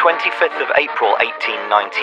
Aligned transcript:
25th 0.00 0.56
of 0.64 0.72
April 0.80 1.12
1898, 1.20 2.00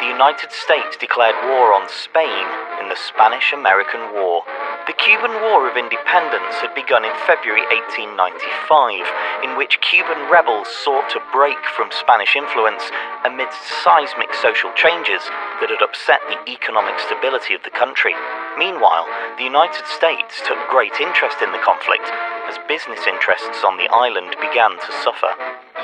the 0.00 0.08
United 0.08 0.48
States 0.48 0.96
declared 0.96 1.36
war 1.44 1.76
on 1.76 1.84
Spain 1.84 2.48
in 2.80 2.88
the 2.88 2.96
Spanish 2.96 3.52
American 3.52 4.00
War. 4.16 4.40
The 4.88 4.96
Cuban 4.96 5.36
War 5.44 5.68
of 5.68 5.76
Independence 5.76 6.56
had 6.64 6.72
begun 6.72 7.04
in 7.04 7.12
February 7.28 7.60
1895, 7.92 9.44
in 9.44 9.52
which 9.52 9.84
Cuban 9.84 10.32
rebels 10.32 10.64
sought 10.80 11.12
to 11.12 11.20
break 11.28 11.60
from 11.76 11.92
Spanish 11.92 12.40
influence 12.40 12.88
amidst 13.28 13.60
seismic 13.84 14.32
social 14.40 14.72
changes 14.72 15.20
that 15.60 15.68
had 15.68 15.84
upset 15.84 16.24
the 16.32 16.40
economic 16.48 16.96
stability 17.04 17.52
of 17.52 17.60
the 17.68 17.76
country. 17.76 18.16
Meanwhile, 18.56 19.04
the 19.36 19.44
United 19.44 19.84
States 19.92 20.40
took 20.48 20.56
great 20.72 21.04
interest 21.04 21.44
in 21.44 21.52
the 21.52 21.60
conflict 21.60 22.08
as 22.48 22.56
business 22.64 23.04
interests 23.04 23.60
on 23.60 23.76
the 23.76 23.92
island 23.92 24.32
began 24.40 24.80
to 24.80 24.90
suffer. 25.04 25.28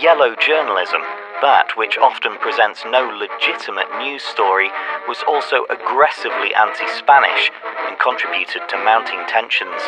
Yellow 0.01 0.33
journalism, 0.41 1.05
that 1.43 1.77
which 1.77 1.99
often 1.99 2.39
presents 2.39 2.87
no 2.87 3.03
legitimate 3.03 3.91
news 3.99 4.23
story, 4.23 4.71
was 5.11 5.19
also 5.27 5.67
aggressively 5.69 6.55
anti 6.55 6.87
Spanish 6.95 7.51
and 7.85 7.99
contributed 7.99 8.63
to 8.71 8.79
mounting 8.87 9.19
tensions. 9.27 9.83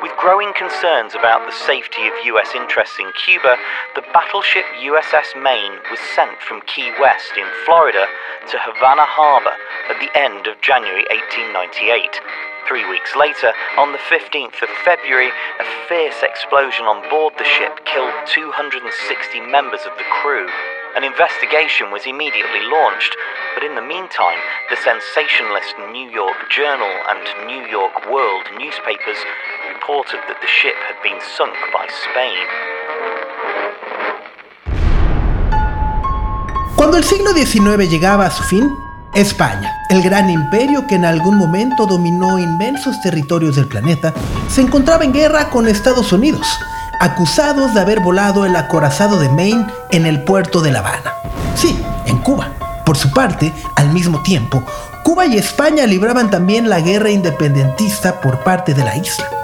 With 0.00 0.14
growing 0.16 0.54
concerns 0.54 1.14
about 1.18 1.46
the 1.46 1.58
safety 1.66 2.06
of 2.06 2.14
US 2.30 2.54
interests 2.54 2.98
in 3.02 3.10
Cuba, 3.26 3.58
the 3.98 4.06
battleship 4.14 4.64
USS 4.86 5.34
Maine 5.34 5.82
was 5.90 5.98
sent 6.14 6.38
from 6.40 6.62
Key 6.62 6.92
West 7.00 7.34
in 7.36 7.48
Florida 7.66 8.06
to 8.50 8.56
Havana 8.62 9.04
Harbor 9.04 9.56
at 9.90 9.98
the 9.98 10.12
end 10.14 10.46
of 10.46 10.60
January 10.60 11.02
1898. 11.10 12.53
Three 12.66 12.88
weeks 12.88 13.14
later, 13.14 13.52
on 13.76 13.92
the 13.92 14.00
15th 14.08 14.62
of 14.62 14.70
February, 14.88 15.28
a 15.60 15.66
fierce 15.86 16.22
explosion 16.22 16.86
on 16.86 17.04
board 17.10 17.34
the 17.36 17.44
ship 17.44 17.84
killed 17.84 18.14
260 18.32 18.88
members 19.52 19.84
of 19.84 19.92
the 20.00 20.08
crew. 20.08 20.48
An 20.96 21.04
investigation 21.04 21.92
was 21.92 22.06
immediately 22.06 22.64
launched, 22.64 23.12
but 23.52 23.64
in 23.64 23.74
the 23.74 23.84
meantime, 23.84 24.40
the 24.70 24.80
sensationalist 24.80 25.76
New 25.92 26.08
York 26.08 26.48
Journal 26.48 26.88
and 27.12 27.20
New 27.44 27.68
York 27.68 28.08
World 28.08 28.48
newspapers 28.56 29.20
reported 29.68 30.24
that 30.24 30.40
the 30.40 30.48
ship 30.48 30.80
had 30.88 30.96
been 31.04 31.20
sunk 31.36 31.52
by 31.68 31.84
Spain. 31.92 32.48
Cuando 36.76 36.96
el 36.96 37.04
siglo 37.04 37.32
XIX 37.36 37.90
llegaba 37.92 38.24
a 38.24 38.30
su 38.30 38.42
fin, 38.42 38.72
España, 39.14 39.72
el 39.90 40.02
gran 40.02 40.28
imperio 40.28 40.88
que 40.88 40.96
en 40.96 41.04
algún 41.04 41.38
momento 41.38 41.86
dominó 41.86 42.40
inmensos 42.40 43.00
territorios 43.00 43.54
del 43.54 43.68
planeta, 43.68 44.12
se 44.48 44.60
encontraba 44.60 45.04
en 45.04 45.12
guerra 45.12 45.50
con 45.50 45.68
Estados 45.68 46.12
Unidos, 46.12 46.46
acusados 46.98 47.74
de 47.74 47.80
haber 47.80 48.00
volado 48.00 48.44
el 48.44 48.56
acorazado 48.56 49.20
de 49.20 49.28
Maine 49.28 49.66
en 49.92 50.06
el 50.06 50.24
puerto 50.24 50.60
de 50.60 50.72
La 50.72 50.80
Habana. 50.80 51.12
Sí, 51.54 51.80
en 52.06 52.18
Cuba. 52.18 52.50
Por 52.84 52.96
su 52.96 53.12
parte, 53.12 53.52
al 53.76 53.90
mismo 53.90 54.20
tiempo, 54.22 54.64
Cuba 55.04 55.26
y 55.26 55.38
España 55.38 55.86
libraban 55.86 56.28
también 56.28 56.68
la 56.68 56.80
guerra 56.80 57.10
independentista 57.10 58.20
por 58.20 58.42
parte 58.42 58.74
de 58.74 58.84
la 58.84 58.96
isla. 58.96 59.43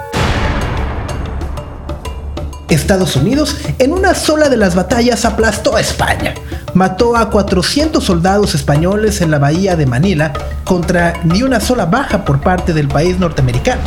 Estados 2.71 3.17
Unidos 3.17 3.57
en 3.79 3.91
una 3.91 4.15
sola 4.15 4.47
de 4.47 4.55
las 4.55 4.75
batallas 4.75 5.25
aplastó 5.25 5.75
a 5.75 5.81
España. 5.81 6.33
Mató 6.73 7.17
a 7.17 7.29
400 7.29 8.01
soldados 8.01 8.55
españoles 8.55 9.19
en 9.19 9.29
la 9.29 9.39
bahía 9.39 9.75
de 9.75 9.85
Manila 9.85 10.31
contra 10.63 11.13
ni 11.25 11.43
una 11.43 11.59
sola 11.59 11.85
baja 11.85 12.23
por 12.23 12.39
parte 12.39 12.73
del 12.73 12.87
país 12.87 13.19
norteamericano. 13.19 13.81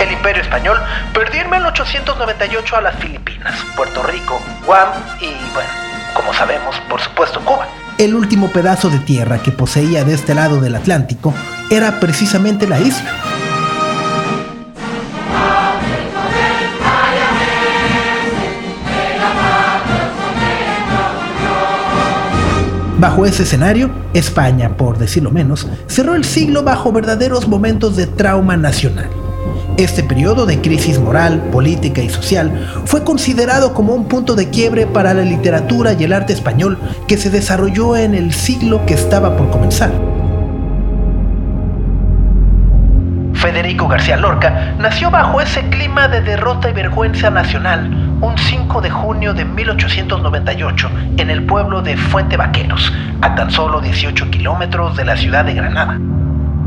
El 0.00 0.12
imperio 0.12 0.42
español 0.42 0.76
perdió 1.14 1.40
en 1.40 1.50
1898 1.50 2.76
a 2.76 2.80
las 2.82 2.94
Filipinas, 2.96 3.54
Puerto 3.74 4.02
Rico, 4.02 4.38
Guam 4.66 4.88
y, 5.20 5.30
bueno, 5.54 5.70
como 6.14 6.34
sabemos, 6.34 6.76
por 6.90 7.00
supuesto 7.00 7.40
Cuba. 7.40 7.66
El 7.96 8.14
último 8.14 8.48
pedazo 8.48 8.90
de 8.90 8.98
tierra 8.98 9.38
que 9.38 9.50
poseía 9.50 10.04
de 10.04 10.12
este 10.12 10.34
lado 10.34 10.60
del 10.60 10.74
Atlántico 10.74 11.32
era 11.70 12.00
precisamente 12.00 12.66
la 12.66 12.80
isla. 12.80 13.12
Bajo 23.04 23.26
ese 23.26 23.42
escenario, 23.42 23.90
España, 24.14 24.78
por 24.78 24.96
decirlo 24.96 25.30
menos, 25.30 25.66
cerró 25.88 26.14
el 26.14 26.24
siglo 26.24 26.62
bajo 26.62 26.90
verdaderos 26.90 27.46
momentos 27.46 27.96
de 27.96 28.06
trauma 28.06 28.56
nacional. 28.56 29.10
Este 29.76 30.02
periodo 30.02 30.46
de 30.46 30.62
crisis 30.62 30.98
moral, 30.98 31.50
política 31.52 32.00
y 32.00 32.08
social 32.08 32.66
fue 32.86 33.04
considerado 33.04 33.74
como 33.74 33.92
un 33.92 34.06
punto 34.06 34.34
de 34.34 34.48
quiebre 34.48 34.86
para 34.86 35.12
la 35.12 35.20
literatura 35.20 35.92
y 35.92 36.04
el 36.04 36.14
arte 36.14 36.32
español 36.32 36.78
que 37.06 37.18
se 37.18 37.28
desarrolló 37.28 37.94
en 37.94 38.14
el 38.14 38.32
siglo 38.32 38.86
que 38.86 38.94
estaba 38.94 39.36
por 39.36 39.50
comenzar. 39.50 39.92
Federico 43.44 43.86
García 43.88 44.16
Lorca 44.16 44.74
nació 44.78 45.10
bajo 45.10 45.38
ese 45.38 45.68
clima 45.68 46.08
de 46.08 46.22
derrota 46.22 46.70
y 46.70 46.72
vergüenza 46.72 47.28
nacional 47.28 48.16
un 48.22 48.38
5 48.38 48.80
de 48.80 48.88
junio 48.88 49.34
de 49.34 49.44
1898 49.44 50.90
en 51.18 51.28
el 51.28 51.44
pueblo 51.44 51.82
de 51.82 51.94
Fuente 51.94 52.38
Vaqueros, 52.38 52.90
a 53.20 53.34
tan 53.34 53.50
solo 53.50 53.82
18 53.82 54.30
kilómetros 54.30 54.96
de 54.96 55.04
la 55.04 55.14
ciudad 55.18 55.44
de 55.44 55.52
Granada. 55.52 56.00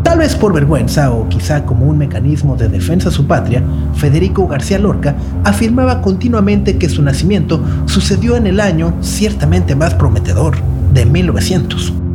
Tal 0.03 0.19
vez 0.19 0.35
por 0.35 0.53
vergüenza 0.53 1.09
o 1.09 1.27
quizá 1.27 1.65
como 1.65 1.87
un 1.87 1.97
mecanismo 1.97 2.55
de 2.55 2.69
defensa 2.69 3.09
a 3.09 3.11
su 3.11 3.25
patria, 3.25 3.63
Federico 3.95 4.47
García 4.47 4.77
Lorca 4.77 5.15
afirmaba 5.45 6.03
continuamente 6.03 6.77
que 6.77 6.89
su 6.89 7.01
nacimiento 7.01 7.59
sucedió 7.87 8.35
en 8.35 8.45
el 8.45 8.59
año 8.59 8.93
ciertamente 9.01 9.75
más 9.75 9.95
prometedor, 9.95 10.55
de 10.93 11.07
1900. 11.07 12.06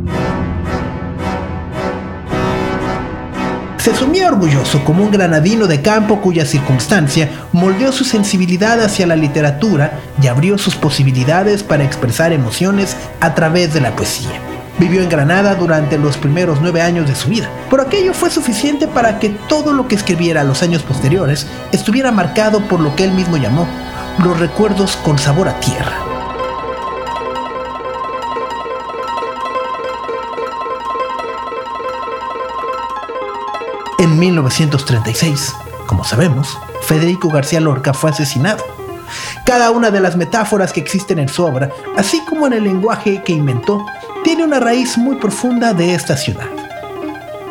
Se 3.83 3.91
asumía 3.91 4.29
orgulloso 4.29 4.81
como 4.85 5.03
un 5.03 5.11
granadino 5.11 5.67
de 5.67 5.81
campo 5.81 6.21
cuya 6.21 6.45
circunstancia 6.45 7.29
moldeó 7.51 7.91
su 7.91 8.05
sensibilidad 8.05 8.81
hacia 8.81 9.05
la 9.05 9.17
literatura 9.17 9.99
y 10.21 10.27
abrió 10.27 10.57
sus 10.57 10.77
posibilidades 10.77 11.63
para 11.63 11.83
expresar 11.83 12.31
emociones 12.31 12.95
a 13.19 13.35
través 13.35 13.73
de 13.73 13.81
la 13.81 13.93
poesía. 13.93 14.39
Vivió 14.79 15.01
en 15.01 15.09
Granada 15.09 15.55
durante 15.55 15.97
los 15.97 16.15
primeros 16.15 16.59
nueve 16.61 16.81
años 16.81 17.09
de 17.09 17.15
su 17.15 17.27
vida, 17.27 17.49
pero 17.69 17.83
aquello 17.83 18.13
fue 18.13 18.29
suficiente 18.29 18.87
para 18.87 19.19
que 19.19 19.31
todo 19.49 19.73
lo 19.73 19.85
que 19.89 19.95
escribiera 19.95 20.45
los 20.45 20.63
años 20.63 20.81
posteriores 20.81 21.45
estuviera 21.73 22.13
marcado 22.13 22.61
por 22.61 22.79
lo 22.79 22.95
que 22.95 23.03
él 23.03 23.11
mismo 23.11 23.35
llamó 23.35 23.67
los 24.23 24.39
recuerdos 24.39 24.95
con 24.95 25.19
sabor 25.19 25.49
a 25.49 25.59
tierra. 25.59 26.12
En 34.03 34.19
1936, 34.19 35.55
como 35.87 36.03
sabemos, 36.03 36.57
Federico 36.81 37.29
García 37.29 37.61
Lorca 37.61 37.93
fue 37.93 38.09
asesinado. 38.09 38.61
Cada 39.45 39.71
una 39.71 39.91
de 39.91 40.01
las 40.01 40.17
metáforas 40.17 40.73
que 40.73 40.81
existen 40.81 41.19
en 41.19 41.29
su 41.29 41.45
obra, 41.45 41.69
así 41.95 42.19
como 42.25 42.45
en 42.45 42.51
el 42.51 42.65
lenguaje 42.65 43.23
que 43.23 43.31
inventó, 43.31 43.85
tiene 44.25 44.43
una 44.43 44.59
raíz 44.59 44.97
muy 44.97 45.15
profunda 45.15 45.73
de 45.73 45.95
esta 45.95 46.17
ciudad. 46.17 46.49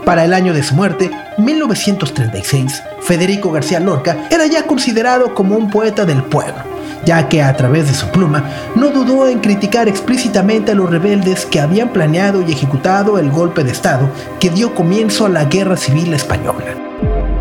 Para 0.04 0.26
el 0.26 0.34
año 0.34 0.52
de 0.52 0.62
su 0.62 0.74
muerte, 0.74 1.10
1936, 1.38 2.82
Federico 3.00 3.50
García 3.50 3.80
Lorca 3.80 4.28
era 4.30 4.44
ya 4.44 4.66
considerado 4.66 5.32
como 5.32 5.56
un 5.56 5.70
poeta 5.70 6.04
del 6.04 6.22
pueblo, 6.22 6.64
ya 7.04 7.28
que 7.28 7.42
a 7.42 7.56
través 7.56 7.88
de 7.88 7.94
su 7.94 8.08
pluma 8.08 8.44
no 8.74 8.90
dudó 8.90 9.28
en 9.28 9.40
criticar 9.40 9.88
explícitamente 9.88 10.72
a 10.72 10.74
los 10.74 10.90
rebeldes 10.90 11.46
que 11.46 11.60
habían 11.60 11.90
planeado 11.90 12.42
y 12.42 12.52
ejecutado 12.52 13.18
el 13.18 13.30
golpe 13.30 13.64
de 13.64 13.72
Estado 13.72 14.08
que 14.40 14.50
dio 14.50 14.74
comienzo 14.74 15.26
a 15.26 15.28
la 15.28 15.44
Guerra 15.44 15.76
Civil 15.76 16.12
Española. 16.14 16.74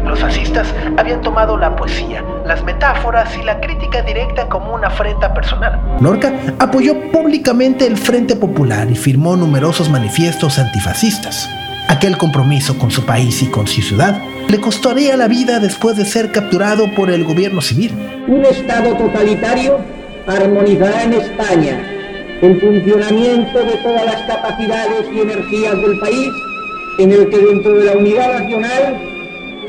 Los 0.05 0.19
fascistas 0.19 0.67
habían 0.97 1.21
tomado 1.21 1.57
la 1.57 1.75
poesía, 1.75 2.23
las 2.45 2.63
metáforas 2.63 3.37
y 3.37 3.43
la 3.43 3.61
crítica 3.61 4.01
directa 4.01 4.49
como 4.49 4.73
una 4.73 4.87
afrenta 4.87 5.33
personal. 5.33 5.79
Lorca 6.01 6.33
apoyó 6.59 7.11
públicamente 7.11 7.87
el 7.87 7.97
Frente 7.97 8.35
Popular 8.35 8.89
y 8.91 8.95
firmó 8.95 9.37
numerosos 9.37 9.89
manifiestos 9.89 10.59
antifascistas. 10.59 11.49
Aquel 11.87 12.17
compromiso 12.17 12.77
con 12.77 12.91
su 12.91 13.05
país 13.05 13.41
y 13.41 13.47
con 13.47 13.67
su 13.67 13.81
ciudad 13.81 14.21
le 14.51 14.59
costaría 14.59 15.15
la 15.15 15.29
vida 15.29 15.61
después 15.61 15.95
de 15.95 16.03
ser 16.03 16.29
capturado 16.33 16.93
por 16.93 17.09
el 17.09 17.23
gobierno 17.23 17.61
civil. 17.61 17.93
Un 18.27 18.43
Estado 18.43 18.97
totalitario 18.97 19.79
armonizará 20.27 21.03
en 21.03 21.13
España 21.13 21.79
el 22.41 22.59
funcionamiento 22.59 23.59
de 23.59 23.77
todas 23.77 24.05
las 24.05 24.21
capacidades 24.23 25.05
y 25.13 25.21
energías 25.21 25.81
del 25.81 25.97
país, 25.99 26.29
en 26.99 27.11
el 27.13 27.29
que 27.29 27.37
dentro 27.37 27.77
de 27.77 27.85
la 27.85 27.93
unidad 27.93 28.39
nacional 28.41 29.01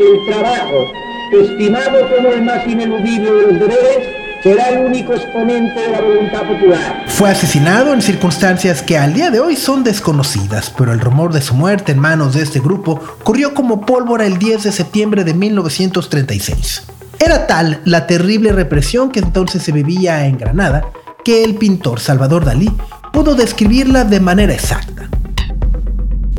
el 0.01 0.33
trabajo, 0.33 0.93
estimado 1.31 2.09
como 2.17 2.33
el 2.33 2.43
más 2.43 2.67
ineludible 2.67 3.31
de 3.31 3.43
los 3.43 3.61
deberes, 3.61 4.22
será 4.43 4.71
el 4.71 4.87
único 4.87 5.15
exponente 5.15 5.81
de 5.81 5.89
la 5.89 6.01
voluntad 6.01 6.43
popular. 6.43 7.05
Fue 7.07 7.31
asesinado 7.31 7.93
en 7.93 8.03
circunstancias 8.03 8.83
que 8.83 8.99
al 8.99 9.15
día 9.15 9.31
de 9.31 9.41
hoy 9.41 9.57
son 9.57 9.85
desconocidas, 9.85 10.73
pero 10.77 10.93
el 10.93 11.01
rumor 11.01 11.33
de 11.33 11.41
su 11.41 11.55
muerte 11.55 11.93
en 11.93 11.99
manos 11.99 12.35
de 12.35 12.43
este 12.43 12.61
grupo 12.61 13.01
corrió 13.23 13.55
como 13.55 13.83
pólvora 13.83 14.27
el 14.27 14.39
10 14.39 14.65
de 14.65 14.73
septiembre 14.73 15.25
de 15.25 15.35
1936. 15.35 16.83
Era 17.19 17.47
tal 17.47 17.81
la 17.85 18.07
terrible 18.07 18.53
represión 18.53 19.11
que 19.11 19.21
entonces 19.21 19.63
se 19.63 19.71
vivía 19.71 20.27
en 20.27 20.39
Granada 20.39 20.87
que 21.25 21.45
el 21.45 21.55
pintor 21.55 22.01
Salvador 22.01 22.45
Dalí 22.45 22.71
pudo 23.13 23.35
describirla 23.35 24.05
de 24.05 24.19
manera 24.19 24.53
exacta. 24.53 25.09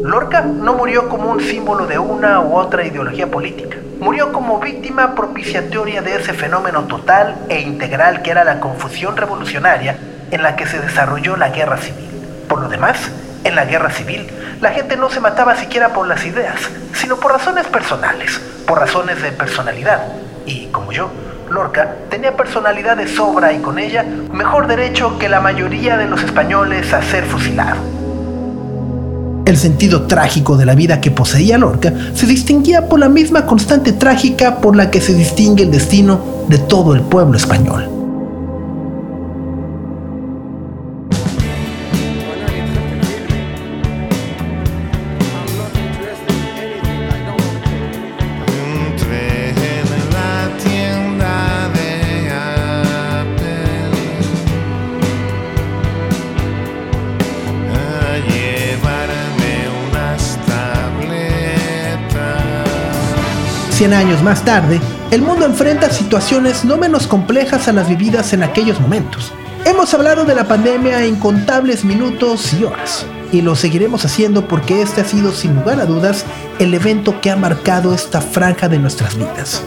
Lorca 0.03 0.41
no 0.41 0.73
murió 0.73 1.07
como 1.07 1.31
un 1.31 1.39
símbolo 1.39 1.87
de 1.87 1.97
una 1.97 2.41
u 2.41 2.57
otra 2.57 2.85
ideología 2.85 3.31
política. 3.31 3.77
Murió 4.01 4.33
como 4.33 4.59
víctima 4.59 5.15
propiciatoria 5.15 6.01
de 6.01 6.17
ese 6.17 6.33
fenómeno 6.33 6.83
total 6.83 7.37
e 7.47 7.61
integral 7.61 8.21
que 8.21 8.31
era 8.31 8.43
la 8.43 8.59
confusión 8.59 9.15
revolucionaria 9.15 9.97
en 10.29 10.43
la 10.43 10.57
que 10.57 10.65
se 10.65 10.81
desarrolló 10.81 11.37
la 11.37 11.51
guerra 11.51 11.77
civil. 11.77 12.09
Por 12.49 12.59
lo 12.59 12.67
demás, 12.67 12.97
en 13.45 13.55
la 13.55 13.63
guerra 13.63 13.91
civil, 13.91 14.27
la 14.59 14.71
gente 14.71 14.97
no 14.97 15.09
se 15.09 15.21
mataba 15.21 15.55
siquiera 15.55 15.93
por 15.93 16.05
las 16.05 16.25
ideas, 16.25 16.59
sino 16.91 17.15
por 17.15 17.31
razones 17.31 17.65
personales, 17.67 18.41
por 18.67 18.79
razones 18.79 19.21
de 19.21 19.31
personalidad. 19.31 20.03
Y 20.45 20.65
como 20.67 20.91
yo, 20.91 21.11
Lorca 21.49 21.95
tenía 22.09 22.35
personalidad 22.35 22.97
de 22.97 23.07
sobra 23.07 23.53
y 23.53 23.59
con 23.59 23.79
ella 23.79 24.03
mejor 24.03 24.67
derecho 24.67 25.17
que 25.17 25.29
la 25.29 25.39
mayoría 25.39 25.95
de 25.95 26.07
los 26.07 26.23
españoles 26.23 26.91
a 26.91 27.01
ser 27.01 27.23
fusilado. 27.23 28.02
El 29.45 29.57
sentido 29.57 30.03
trágico 30.03 30.55
de 30.55 30.65
la 30.65 30.75
vida 30.75 31.01
que 31.01 31.11
poseía 31.11 31.57
Lorca 31.57 31.93
se 32.13 32.25
distinguía 32.25 32.87
por 32.87 32.99
la 32.99 33.09
misma 33.09 33.45
constante 33.45 33.91
trágica 33.91 34.61
por 34.61 34.75
la 34.75 34.89
que 34.89 35.01
se 35.01 35.13
distingue 35.13 35.63
el 35.63 35.71
destino 35.71 36.21
de 36.47 36.57
todo 36.59 36.93
el 36.93 37.01
pueblo 37.01 37.37
español. 37.37 38.02
100 63.83 63.93
años 63.95 64.23
más 64.23 64.45
tarde, 64.45 64.79
el 65.11 65.21
mundo 65.21 65.45
enfrenta 65.45 65.89
situaciones 65.89 66.63
no 66.63 66.77
menos 66.77 67.05
complejas 67.05 67.67
a 67.67 67.73
las 67.73 67.89
vividas 67.89 68.31
en 68.31 68.41
aquellos 68.41 68.79
momentos. 68.79 69.33
Hemos 69.65 69.93
hablado 69.93 70.23
de 70.23 70.33
la 70.33 70.47
pandemia 70.47 71.03
en 71.03 71.15
incontables 71.15 71.83
minutos 71.83 72.53
y 72.53 72.63
horas, 72.63 73.05
y 73.33 73.41
lo 73.41 73.57
seguiremos 73.57 74.05
haciendo 74.05 74.47
porque 74.47 74.81
este 74.81 75.01
ha 75.01 75.03
sido 75.03 75.33
sin 75.33 75.55
lugar 75.55 75.81
a 75.81 75.85
dudas 75.85 76.23
el 76.59 76.73
evento 76.73 77.19
que 77.19 77.29
ha 77.29 77.35
marcado 77.35 77.93
esta 77.93 78.21
franja 78.21 78.69
de 78.69 78.79
nuestras 78.79 79.17
vidas. 79.17 79.61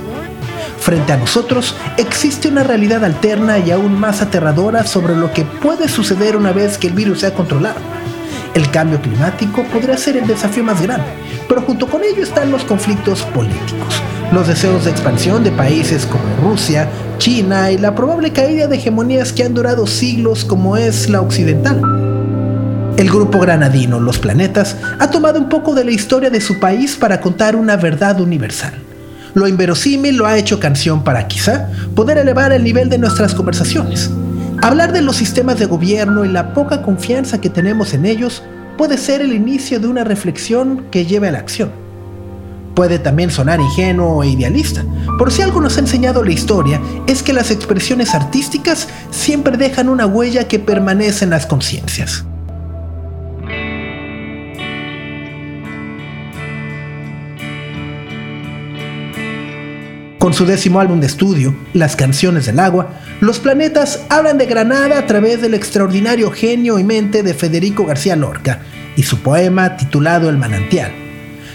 Frente 0.80 1.12
a 1.12 1.18
nosotros 1.18 1.76
existe 1.98 2.48
una 2.48 2.62
realidad 2.62 3.04
alterna 3.04 3.58
y 3.58 3.70
aún 3.70 4.00
más 4.00 4.22
aterradora 4.22 4.86
sobre 4.86 5.14
lo 5.14 5.30
que 5.34 5.44
puede 5.44 5.90
suceder 5.90 6.38
una 6.38 6.52
vez 6.52 6.78
que 6.78 6.86
el 6.86 6.94
virus 6.94 7.20
sea 7.20 7.34
controlado. 7.34 7.95
El 8.56 8.70
cambio 8.70 8.98
climático 9.02 9.64
podría 9.64 9.98
ser 9.98 10.16
el 10.16 10.26
desafío 10.26 10.64
más 10.64 10.80
grande, 10.80 11.04
pero 11.46 11.60
junto 11.60 11.86
con 11.86 12.02
ello 12.02 12.22
están 12.22 12.50
los 12.50 12.64
conflictos 12.64 13.20
políticos, 13.20 14.02
los 14.32 14.48
deseos 14.48 14.86
de 14.86 14.92
expansión 14.92 15.44
de 15.44 15.50
países 15.50 16.06
como 16.06 16.24
Rusia, 16.42 16.88
China 17.18 17.70
y 17.70 17.76
la 17.76 17.94
probable 17.94 18.32
caída 18.32 18.66
de 18.66 18.76
hegemonías 18.76 19.34
que 19.34 19.44
han 19.44 19.52
durado 19.52 19.86
siglos 19.86 20.46
como 20.46 20.78
es 20.78 21.10
la 21.10 21.20
occidental. 21.20 21.82
El 22.96 23.10
grupo 23.10 23.40
granadino 23.40 24.00
Los 24.00 24.18
Planetas 24.18 24.74
ha 24.98 25.10
tomado 25.10 25.38
un 25.38 25.50
poco 25.50 25.74
de 25.74 25.84
la 25.84 25.90
historia 25.90 26.30
de 26.30 26.40
su 26.40 26.58
país 26.58 26.96
para 26.96 27.20
contar 27.20 27.56
una 27.56 27.76
verdad 27.76 28.22
universal. 28.22 28.72
Lo 29.34 29.46
inverosímil 29.48 30.16
lo 30.16 30.24
ha 30.24 30.38
hecho 30.38 30.60
canción 30.60 31.04
para 31.04 31.28
quizá 31.28 31.68
poder 31.94 32.16
elevar 32.16 32.54
el 32.54 32.64
nivel 32.64 32.88
de 32.88 32.96
nuestras 32.96 33.34
conversaciones. 33.34 34.10
Hablar 34.66 34.92
de 34.92 35.00
los 35.00 35.14
sistemas 35.14 35.60
de 35.60 35.66
gobierno 35.66 36.24
y 36.24 36.28
la 36.28 36.52
poca 36.52 36.82
confianza 36.82 37.40
que 37.40 37.48
tenemos 37.48 37.94
en 37.94 38.04
ellos 38.04 38.42
puede 38.76 38.98
ser 38.98 39.20
el 39.20 39.32
inicio 39.32 39.78
de 39.78 39.86
una 39.86 40.02
reflexión 40.02 40.86
que 40.90 41.06
lleve 41.06 41.28
a 41.28 41.30
la 41.30 41.38
acción. 41.38 41.70
Puede 42.74 42.98
también 42.98 43.30
sonar 43.30 43.60
ingenuo 43.60 44.24
e 44.24 44.30
idealista, 44.30 44.84
pero 45.20 45.30
si 45.30 45.42
algo 45.42 45.60
nos 45.60 45.76
ha 45.76 45.80
enseñado 45.82 46.24
la 46.24 46.32
historia 46.32 46.80
es 47.06 47.22
que 47.22 47.32
las 47.32 47.52
expresiones 47.52 48.12
artísticas 48.12 48.88
siempre 49.12 49.56
dejan 49.56 49.88
una 49.88 50.06
huella 50.06 50.48
que 50.48 50.58
permanece 50.58 51.22
en 51.22 51.30
las 51.30 51.46
conciencias. 51.46 52.25
Con 60.26 60.34
su 60.34 60.44
décimo 60.44 60.80
álbum 60.80 60.98
de 60.98 61.06
estudio, 61.06 61.54
Las 61.72 61.94
canciones 61.94 62.46
del 62.46 62.58
agua, 62.58 62.90
los 63.20 63.38
planetas 63.38 64.04
hablan 64.08 64.38
de 64.38 64.46
Granada 64.46 64.98
a 64.98 65.06
través 65.06 65.40
del 65.40 65.54
extraordinario 65.54 66.32
genio 66.32 66.80
y 66.80 66.82
mente 66.82 67.22
de 67.22 67.32
Federico 67.32 67.86
García 67.86 68.16
Lorca 68.16 68.58
y 68.96 69.04
su 69.04 69.20
poema 69.20 69.76
titulado 69.76 70.28
El 70.28 70.36
manantial. 70.36 70.90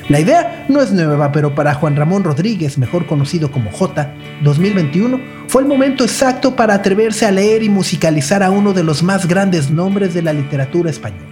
La 0.07 0.21
idea 0.21 0.65
no 0.69 0.81
es 0.81 0.94
nueva, 0.94 1.33
pero 1.33 1.53
para 1.53 1.73
Juan 1.73 1.97
Ramón 1.97 2.23
Rodríguez, 2.23 2.77
mejor 2.77 3.07
conocido 3.07 3.51
como 3.51 3.71
J, 3.71 4.13
2021 4.41 5.19
fue 5.47 5.63
el 5.63 5.67
momento 5.67 6.06
exacto 6.06 6.56
para 6.56 6.74
atreverse 6.74 7.25
a 7.25 7.31
leer 7.31 7.63
y 7.63 7.67
musicalizar 7.69 8.41
a 8.41 8.51
uno 8.51 8.71
de 8.71 8.85
los 8.85 9.03
más 9.03 9.27
grandes 9.27 9.69
nombres 9.69 10.13
de 10.13 10.21
la 10.21 10.31
literatura 10.31 10.89
española. 10.89 11.31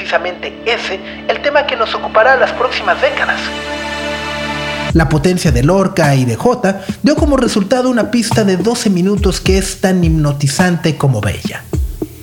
Precisamente 0.00 0.62
ese 0.64 0.98
el 1.28 1.42
tema 1.42 1.66
que 1.66 1.76
nos 1.76 1.94
ocupará 1.94 2.36
las 2.36 2.52
próximas 2.52 3.00
décadas. 3.02 3.38
La 4.94 5.08
potencia 5.08 5.52
de 5.52 5.62
Lorca 5.62 6.14
y 6.14 6.24
de 6.24 6.36
Jota 6.36 6.82
dio 7.02 7.14
como 7.16 7.36
resultado 7.36 7.90
una 7.90 8.10
pista 8.10 8.44
de 8.44 8.56
12 8.56 8.88
minutos 8.88 9.40
que 9.40 9.58
es 9.58 9.80
tan 9.80 10.02
hipnotizante 10.02 10.96
como 10.96 11.20
bella. 11.20 11.64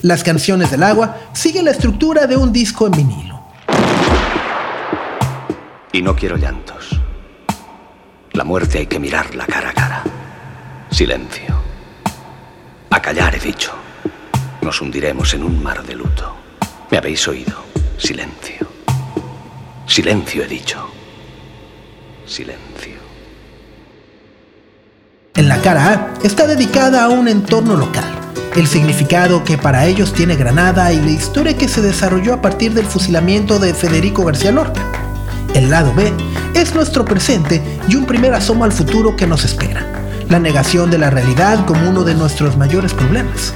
Las 0.02 0.24
canciones 0.24 0.72
del 0.72 0.84
agua 0.84 1.18
siguen 1.34 1.66
la 1.66 1.72
estructura 1.72 2.26
de 2.26 2.36
un 2.36 2.52
disco 2.52 2.88
en 2.88 2.94
vinilo. 2.94 3.42
Y 5.94 6.02
no 6.02 6.16
quiero 6.16 6.36
llantos. 6.38 7.00
La 8.34 8.44
muerte 8.44 8.80
hay 8.80 8.88
que 8.88 9.00
mirarla 9.00 9.46
cara 9.46 9.70
a 9.70 9.74
cara. 9.74 10.04
Silencio. 10.90 11.56
A 12.90 13.02
callar 13.02 13.36
he 13.36 13.40
dicho. 13.40 13.72
Nos 14.62 14.82
hundiremos 14.82 15.34
en 15.36 15.44
un 15.44 15.62
mar 15.62 15.84
de 15.84 15.96
luto. 15.96 16.36
¿Me 16.90 16.98
habéis 16.98 17.28
oído? 17.28 17.67
Silencio. 17.98 18.68
Silencio 19.88 20.44
he 20.44 20.48
dicho. 20.48 20.88
Silencio. 22.28 22.94
En 25.34 25.50
la 25.50 25.60
cara 25.62 25.90
A 25.92 26.14
está 26.24 26.46
dedicada 26.46 27.04
a 27.04 27.10
un 27.10 27.28
entorno 27.28 27.76
local, 27.76 28.06
el 28.56 28.68
significado 28.68 29.44
que 29.44 29.58
para 29.58 29.86
ellos 29.86 30.14
tiene 30.14 30.36
Granada 30.36 30.94
y 30.94 31.02
la 31.02 31.10
historia 31.10 31.58
que 31.58 31.68
se 31.68 31.82
desarrolló 31.82 32.36
a 32.36 32.42
partir 32.42 32.74
del 32.74 32.86
fusilamiento 32.86 33.58
de 33.58 33.74
Federico 33.74 34.24
García 34.24 34.52
Lorca. 34.52 34.82
El 35.56 35.72
lado 35.72 35.92
B 35.96 36.14
es 36.54 36.76
nuestro 36.76 37.04
presente 37.04 37.64
y 37.88 37.96
un 37.96 38.06
primer 38.06 38.34
asomo 38.36 38.64
al 38.64 38.72
futuro 38.72 39.16
que 39.16 39.26
nos 39.26 39.44
espera, 39.44 39.84
la 40.30 40.40
negación 40.40 40.92
de 40.92 41.00
la 41.00 41.10
realidad 41.10 41.66
como 41.66 41.90
uno 41.90 42.04
de 42.04 42.14
nuestros 42.14 42.58
mayores 42.58 42.94
problemas. 42.94 43.56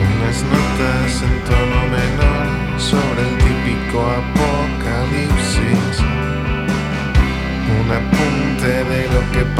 Unas 0.00 0.42
notas 0.44 1.22
en 1.22 1.44
tono 1.44 1.88
menor 1.88 2.43
sobre 2.94 3.22
el 3.28 3.34
típico 3.38 3.98
apocalipsis. 4.00 5.84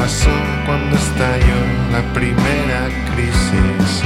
pasó 0.05 0.37
cuando 0.67 0.97
estalló 0.97 1.61
la 1.91 2.03
primera 2.12 2.88
crisis. 3.11 4.03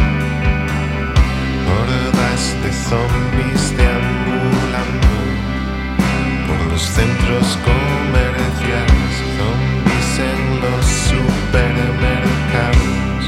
Hordas 1.70 2.42
de 2.62 2.70
zombies 2.73 3.76
deambulando 3.76 5.12
por 6.47 6.61
los 6.73 6.82
centros 6.82 7.47
comerciales, 7.68 9.12
zombies 9.37 10.12
en 10.30 10.40
los 10.64 10.85
supermercados, 11.11 13.23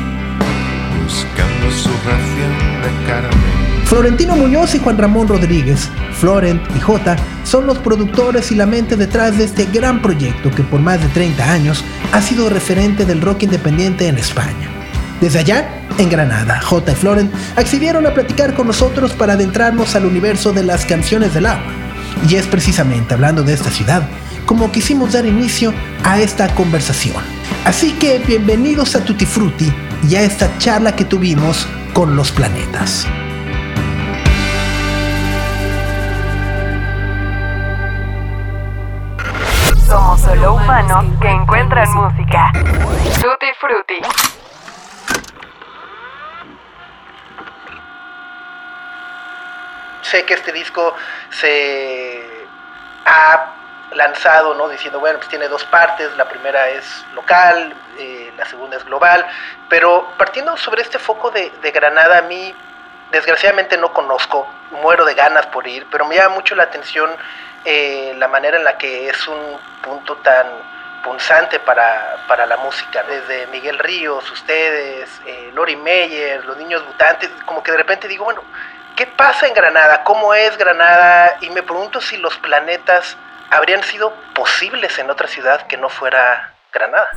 buscando 1.03 1.67
su 1.71 1.93
ración 2.09 2.55
de 2.83 2.91
carne. 3.07 3.50
Florentino 3.91 4.37
Muñoz 4.37 4.77
y 4.77 4.79
Juan 4.79 4.99
Ramón 4.99 5.27
Rodríguez, 5.27 5.89
Florent 6.13 6.63
y 6.77 6.79
J, 6.79 7.17
son 7.43 7.67
los 7.67 7.79
productores 7.79 8.53
y 8.53 8.55
la 8.55 8.65
mente 8.65 8.95
detrás 8.95 9.37
de 9.37 9.43
este 9.43 9.65
gran 9.65 10.01
proyecto 10.01 10.49
que 10.53 10.63
por 10.63 10.79
más 10.79 11.01
de 11.01 11.09
30 11.09 11.51
años 11.51 11.85
ha 12.13 12.23
sido 12.23 12.49
referente 12.49 13.05
del 13.05 13.21
rock 13.21 13.43
independiente 13.43 14.07
en 14.07 14.17
España. 14.17 14.71
Desde 15.21 15.41
allá, 15.41 15.83
en 15.99 16.09
Granada, 16.09 16.61
J 16.61 16.93
y 16.93 16.95
Florent 16.95 17.35
accedieron 17.57 18.07
a 18.07 18.15
platicar 18.15 18.55
con 18.55 18.69
nosotros 18.69 19.13
para 19.13 19.33
adentrarnos 19.33 19.97
al 19.97 20.07
universo 20.07 20.53
de 20.53 20.63
las 20.63 20.85
canciones 20.87 21.35
del 21.35 21.47
agua. 21.47 21.73
Y 22.29 22.37
es 22.37 22.47
precisamente 22.47 23.15
hablando 23.15 23.43
de 23.43 23.55
esta 23.55 23.73
ciudad 23.73 24.09
como 24.47 24.71
quisimos 24.71 25.15
dar 25.15 25.27
inicio 25.27 25.75
a 26.05 26.21
esta 26.21 26.55
conversación. 26.55 27.25
Así 27.65 27.91
que 27.95 28.21
bienvenidos 28.21 28.95
a 28.95 29.05
Tutti 29.05 29.27
Frutti 29.27 29.73
y 30.09 30.15
a 30.15 30.23
esta 30.23 30.57
charla 30.59 30.95
que 30.95 31.05
tuvimos 31.05 31.67
con 31.93 32.15
los 32.15 32.31
planetas. 32.31 33.09
Solo 40.31 40.55
humanos 40.55 41.05
que 41.21 41.29
encuentran 41.29 41.93
música. 41.93 42.53
Tutti 43.21 43.53
Frutti. 43.59 43.99
sé 50.03 50.25
que 50.25 50.35
este 50.35 50.53
disco 50.53 50.95
se 51.31 52.47
ha 53.07 53.47
lanzado, 53.93 54.55
¿no? 54.55 54.69
Diciendo, 54.69 54.99
bueno, 55.01 55.19
pues 55.19 55.29
tiene 55.29 55.49
dos 55.49 55.65
partes, 55.65 56.17
la 56.17 56.29
primera 56.29 56.69
es 56.69 57.05
local, 57.15 57.75
eh, 57.99 58.33
la 58.37 58.45
segunda 58.45 58.77
es 58.77 58.85
global, 58.85 59.25
pero 59.69 60.09
partiendo 60.17 60.57
sobre 60.57 60.83
este 60.83 60.99
foco 60.99 61.31
de, 61.31 61.51
de 61.63 61.71
Granada, 61.71 62.19
a 62.19 62.23
mí 62.23 62.55
desgraciadamente 63.13 63.77
no 63.77 63.93
conozco, 63.93 64.49
muero 64.83 65.05
de 65.05 65.15
ganas 65.15 65.47
por 65.47 65.67
ir, 65.67 65.87
pero 65.91 66.05
me 66.07 66.17
llama 66.17 66.37
mucho 66.37 66.55
la 66.55 66.65
atención 66.65 67.11
eh, 67.65 68.15
la 68.17 68.29
manera 68.29 68.57
en 68.57 68.65
la 68.65 68.79
que 68.79 69.09
es 69.09 69.29
un 69.29 69.59
punto 69.83 70.17
tan 70.17 70.47
punzante 71.03 71.59
para, 71.61 72.25
para 72.29 72.47
la 72.47 72.57
música, 72.59 73.03
desde 73.03 73.47
Miguel 73.49 73.79
Ríos, 73.79 74.31
ustedes, 74.31 75.09
eh, 75.27 75.51
Lori 75.55 75.77
Meyer, 75.77 76.45
los 76.45 76.57
niños 76.57 76.85
mutantes, 76.87 77.31
como 77.47 77.63
que 77.63 77.73
de 77.73 77.79
repente 77.79 78.09
digo, 78.09 78.25
bueno, 78.25 78.43
¿qué 78.97 79.07
pasa 79.07 79.47
en 79.47 79.55
Granada? 79.55 80.05
¿Cómo 80.05 80.35
es 80.35 80.57
Granada? 80.57 81.39
Y 81.41 81.51
me 81.51 81.63
pregunto 81.63 82.01
si 82.01 82.17
los 82.19 82.37
planetas 82.39 83.17
habrían 83.51 83.83
sido 83.83 84.13
posibles 84.35 84.99
en 84.99 85.11
otra 85.11 85.27
ciudad 85.27 85.67
que 85.67 85.77
no 85.77 85.89
fuera 85.89 86.55
Granada. 86.73 87.09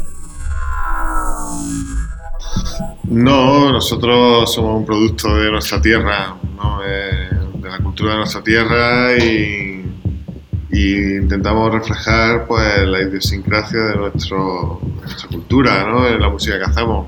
No, 3.04 3.72
nosotros 3.72 4.52
somos 4.54 4.78
un 4.78 4.86
producto 4.86 5.36
de 5.36 5.52
nuestra 5.52 5.80
tierra, 5.80 6.36
¿no? 6.56 6.82
Eh, 6.84 7.30
de 7.56 7.70
la 7.70 7.78
cultura 7.78 8.14
de 8.14 8.18
nuestra 8.18 8.42
tierra 8.42 9.14
y, 9.14 9.83
y 10.74 11.18
intentamos 11.18 11.72
reflejar 11.72 12.46
pues, 12.48 12.86
la 12.88 13.01
idiosincrasia 13.03 13.80
de, 13.80 13.96
nuestro, 13.96 14.82
nuestra 15.01 15.30
cultura, 15.30 15.86
¿no? 15.88 16.08
en 16.08 16.20
la 16.20 16.30
música 16.30 16.58
que 16.58 16.65
hacemos. 16.65 17.08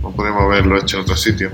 No, 0.00 0.10
podemos 0.12 0.42
haberlo 0.42 0.78
hecho 0.78 0.96
en 0.98 1.02
otro 1.02 1.16
sitio. 1.16 1.50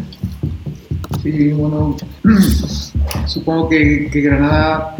Sí, 1.22 1.48
bueno, 1.52 1.96
supongo 3.26 3.68
que, 3.70 4.10
Granada 4.12 4.96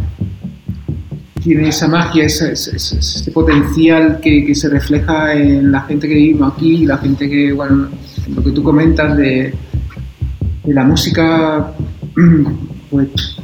tiene 1.43 1.69
esa 1.69 1.87
magia, 1.89 2.25
ese, 2.25 2.53
ese- 2.53 2.77
ese- 2.77 2.99
ese 2.99 3.31
potencial 3.31 4.19
que, 4.21 4.45
que 4.47 4.55
se 4.55 4.69
refleja 4.69 5.35
en 5.35 5.71
la 5.71 5.83
gente 5.83 6.09
que 6.09 6.15
vivimos 6.15 6.55
aquí 6.55 6.83
y 6.83 6.87
la 6.87 6.99
gente 6.99 7.29
que, 7.31 7.53
bueno, 7.53 7.89
lo 8.35 8.43
que 8.43 8.51
tú 8.51 8.63
comentas 8.65 9.17
de, 9.17 9.55
de 10.65 10.75
la 10.75 10.83
música, 10.85 11.73
pues 12.91 13.36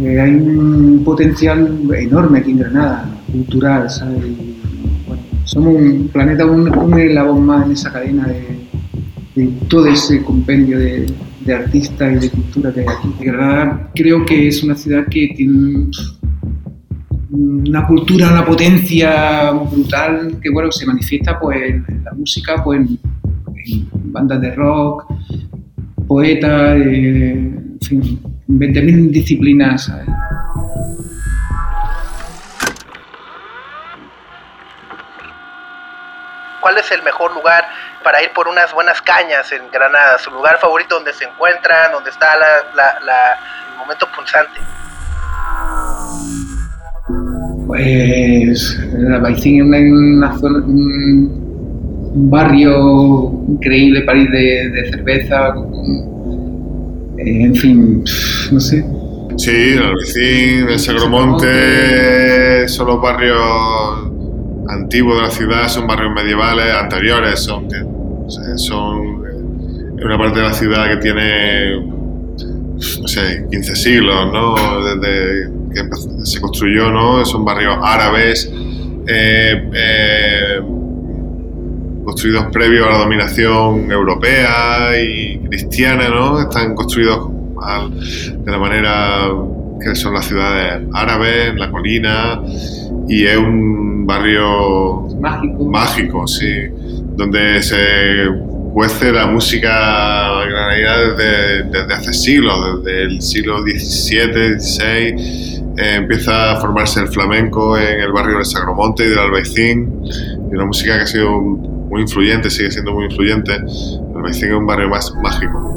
eh, 0.00 0.20
hay 0.20 0.30
un 0.30 1.02
potencial 1.04 1.80
enorme 1.94 2.38
aquí 2.38 2.52
en 2.52 2.58
Granada, 2.58 3.10
cultural, 3.30 3.90
¿sabes? 3.90 4.24
Somos 5.44 5.74
un 5.74 6.08
planeta, 6.08 6.46
un, 6.46 6.68
un 6.76 6.98
eslabón 6.98 7.44
más 7.44 7.66
en 7.66 7.72
esa 7.72 7.92
cadena 7.92 8.26
de, 8.26 9.48
todo 9.68 9.86
ese 9.86 10.22
compendio 10.22 10.78
de, 10.78 11.06
artistas 11.52 12.12
y 12.12 12.18
de 12.20 12.30
cultura 12.30 12.72
que 12.72 12.80
hay 12.80 12.86
aquí. 12.86 13.14
Granada 13.20 13.90
creo 13.94 14.24
que 14.24 14.48
es 14.48 14.62
una 14.62 14.76
ciudad 14.76 15.04
que 15.10 15.34
tiene 15.36 15.88
una 17.30 17.86
cultura, 17.86 18.30
una 18.30 18.44
potencia 18.44 19.50
brutal 19.50 20.38
que 20.40 20.50
bueno 20.50 20.70
se 20.70 20.86
manifiesta 20.86 21.38
pues 21.40 21.58
en 21.70 22.04
la 22.04 22.12
música, 22.12 22.62
pues 22.62 22.80
en, 22.80 22.98
en 23.64 24.12
bandas 24.12 24.40
de 24.40 24.54
rock, 24.54 25.12
poetas, 26.06 26.78
eh, 26.78 27.30
en 27.32 27.78
fin, 27.80 28.20
20.000 28.58 29.10
disciplinas. 29.10 29.84
¿sabes? 29.84 30.06
¿Cuál 36.60 36.78
es 36.78 36.90
el 36.92 37.02
mejor 37.02 37.34
lugar 37.34 37.64
para 38.04 38.22
ir 38.22 38.30
por 38.34 38.46
unas 38.46 38.72
buenas 38.72 39.02
cañas 39.02 39.50
en 39.50 39.62
Granada? 39.72 40.18
¿Su 40.18 40.30
lugar 40.30 40.58
favorito 40.60 40.94
donde 40.94 41.12
se 41.12 41.24
encuentran, 41.24 41.90
donde 41.92 42.10
está 42.10 42.36
la, 42.36 42.46
la- 42.76 43.00
la- 43.04 43.34
el 43.72 43.78
momento 43.78 44.06
punzante? 44.14 44.60
Pues 47.66 48.78
el 48.94 49.12
Albaicín 49.14 49.74
es 49.74 49.92
una, 49.92 50.38
zona, 50.38 50.58
un, 50.64 51.42
barrio 52.30 53.32
increíble 53.48 54.02
para 54.02 54.18
ir 54.18 54.30
de, 54.30 54.68
de 54.70 54.90
cerveza, 54.90 55.48
eh, 57.18 57.44
en 57.44 57.54
fin, 57.56 58.04
no 58.52 58.60
sé. 58.60 58.84
Sí, 59.36 59.50
el 59.50 59.82
Albaicín, 59.82 60.68
el 60.68 60.78
Sagromonte, 60.78 62.68
son 62.68 62.86
los 62.86 63.00
barrios 63.00 63.40
antiguos 64.68 65.16
de 65.16 65.22
la 65.22 65.30
ciudad, 65.30 65.68
son 65.68 65.86
barrios 65.86 66.12
medievales, 66.14 66.66
anteriores, 66.74 67.40
son, 67.40 67.66
son 68.56 69.24
eh, 69.26 70.04
una 70.04 70.18
parte 70.18 70.38
de 70.38 70.44
la 70.44 70.52
ciudad 70.52 70.90
que 70.90 70.96
tiene, 70.98 71.80
no 71.80 73.08
sé, 73.08 73.46
15 73.50 73.76
siglos, 73.76 74.32
¿no? 74.32 74.54
Desde 74.84 75.50
que 75.72 75.82
se 76.24 76.40
construyó, 76.40 76.90
¿no? 76.90 77.24
Son 77.24 77.44
barrios 77.44 77.78
árabes, 77.82 78.52
eh, 79.06 79.70
eh, 79.74 80.60
construidos 82.04 82.46
previos 82.52 82.86
a 82.86 82.90
la 82.90 82.98
dominación 82.98 83.90
europea 83.90 85.00
y 85.00 85.38
cristiana, 85.38 86.10
¿no? 86.10 86.38
Están 86.40 86.74
construidos 86.74 87.41
de 87.90 88.50
la 88.50 88.58
manera 88.58 89.28
que 89.80 89.94
son 89.94 90.14
las 90.14 90.26
ciudades 90.26 90.82
árabes, 90.92 91.50
en 91.50 91.58
la 91.58 91.70
colina, 91.70 92.40
y 93.08 93.26
es 93.26 93.36
un 93.36 94.06
barrio 94.06 95.08
Mágico. 95.20 95.64
mágico, 95.64 96.26
sí, 96.26 96.68
donde 97.16 97.62
se 97.62 98.28
cuece 98.72 99.12
la 99.12 99.26
música 99.26 100.44
granadina 100.46 100.96
desde, 100.98 101.62
desde 101.64 101.94
hace 101.94 102.12
siglos, 102.12 102.84
desde 102.84 103.02
el 103.02 103.22
siglo 103.22 103.62
XVII, 103.62 104.58
XVI, 104.58 105.62
eh, 105.76 105.94
empieza 105.96 106.52
a 106.52 106.60
formarse 106.60 107.00
el 107.00 107.08
flamenco 107.08 107.78
en 107.78 108.00
el 108.00 108.12
barrio 108.12 108.36
del 108.36 108.44
Sagromonte 108.44 109.04
y 109.04 109.08
del 109.08 109.18
Albaicín, 109.18 110.02
y 110.50 110.54
una 110.54 110.66
música 110.66 110.96
que 110.96 111.02
ha 111.02 111.06
sido 111.06 111.40
muy 111.40 112.02
influyente, 112.02 112.50
sigue 112.50 112.70
siendo 112.70 112.92
muy 112.92 113.06
influyente. 113.06 113.54
El 113.54 114.16
Albaicín 114.16 114.48
es 114.48 114.54
un 114.54 114.66
barrio 114.66 114.88
más 114.88 115.12
mágico. 115.22 115.74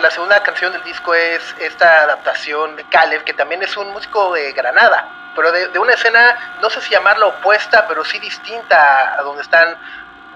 La 0.00 0.10
segunda 0.10 0.42
canción 0.42 0.72
del 0.72 0.82
disco 0.82 1.14
es 1.14 1.54
esta 1.58 2.04
adaptación 2.04 2.74
de 2.74 2.84
Caleb, 2.84 3.22
que 3.22 3.34
también 3.34 3.62
es 3.62 3.76
un 3.76 3.92
músico 3.92 4.32
de 4.32 4.50
Granada, 4.52 5.06
pero 5.36 5.52
de, 5.52 5.78
una 5.78 5.92
escena, 5.92 6.56
no 6.62 6.70
sé 6.70 6.80
si 6.80 6.90
llamarla 6.90 7.26
opuesta, 7.26 7.86
pero 7.86 8.02
sí 8.02 8.18
distinta 8.18 9.18
a 9.18 9.22
donde 9.22 9.42
están, 9.42 9.76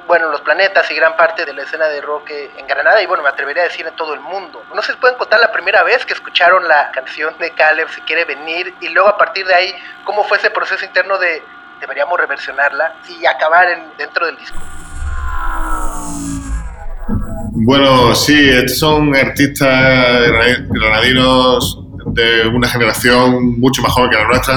bueno, 0.07 0.29
los 0.29 0.43
planetas 0.43 0.91
y 0.91 0.95
gran 0.95 1.17
parte 1.17 1.47
de 1.47 1.55
la 1.55 1.63
escena 1.63 1.89
de 1.89 2.03
rock 2.03 2.29
en 2.31 2.67
Granada, 2.67 3.01
y 3.01 3.07
bueno, 3.07 3.23
me 3.23 3.31
atrevería 3.31 3.63
a 3.63 3.67
decir 3.67 3.87
en 3.87 3.97
todo 3.97 4.13
el 4.13 4.21
mundo. 4.21 4.63
No 4.75 4.83
si 4.83 4.93
pueden 4.93 5.17
contar 5.17 5.41
la 5.41 5.51
primera 5.51 5.83
vez 5.83 6.05
que 6.05 6.13
escucharon 6.13 6.69
la 6.69 6.91
canción 6.91 7.35
de 7.39 7.51
Caleb, 7.53 7.89
si 7.89 8.03
quiere 8.03 8.27
venir, 8.27 8.75
y 8.81 8.91
luego 8.91 9.09
a 9.09 9.17
partir 9.17 9.47
de 9.47 9.55
ahí, 9.55 9.75
cómo 10.05 10.25
fue 10.25 10.37
ese 10.37 10.51
proceso 10.51 10.85
interno 10.85 11.17
de 11.17 11.43
deberíamos 11.81 12.21
reversionarla 12.21 12.97
y 13.09 13.25
acabar 13.25 13.71
en, 13.71 13.97
dentro 13.97 14.27
del 14.27 14.37
disco. 14.37 14.59
Bueno, 17.67 18.15
sí, 18.15 18.35
estos 18.35 18.79
son 18.79 19.17
artistas 19.17 20.29
grana- 20.29 20.67
granadinos 20.69 21.81
de 22.13 22.47
una 22.49 22.69
generación 22.69 23.59
mucho 23.59 23.81
más 23.81 23.93
joven 23.93 24.11
que 24.11 24.17
la 24.17 24.27
nuestra, 24.29 24.57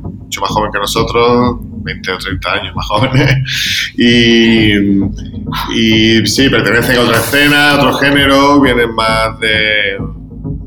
mucho 0.00 0.40
más 0.40 0.50
joven 0.50 0.70
que 0.72 0.78
nosotros, 0.78 1.56
20 1.82 2.12
o 2.12 2.18
30 2.18 2.52
años 2.52 2.76
más 2.76 2.86
jóvenes. 2.88 3.34
Y, 3.96 4.74
y 5.74 6.26
sí, 6.26 6.48
pertenecen 6.48 6.98
a 6.98 7.00
otra 7.00 7.16
escena, 7.18 7.70
a 7.72 7.76
otro 7.78 7.94
género, 7.94 8.60
vienen 8.60 8.94
más 8.94 9.40
de 9.40 9.98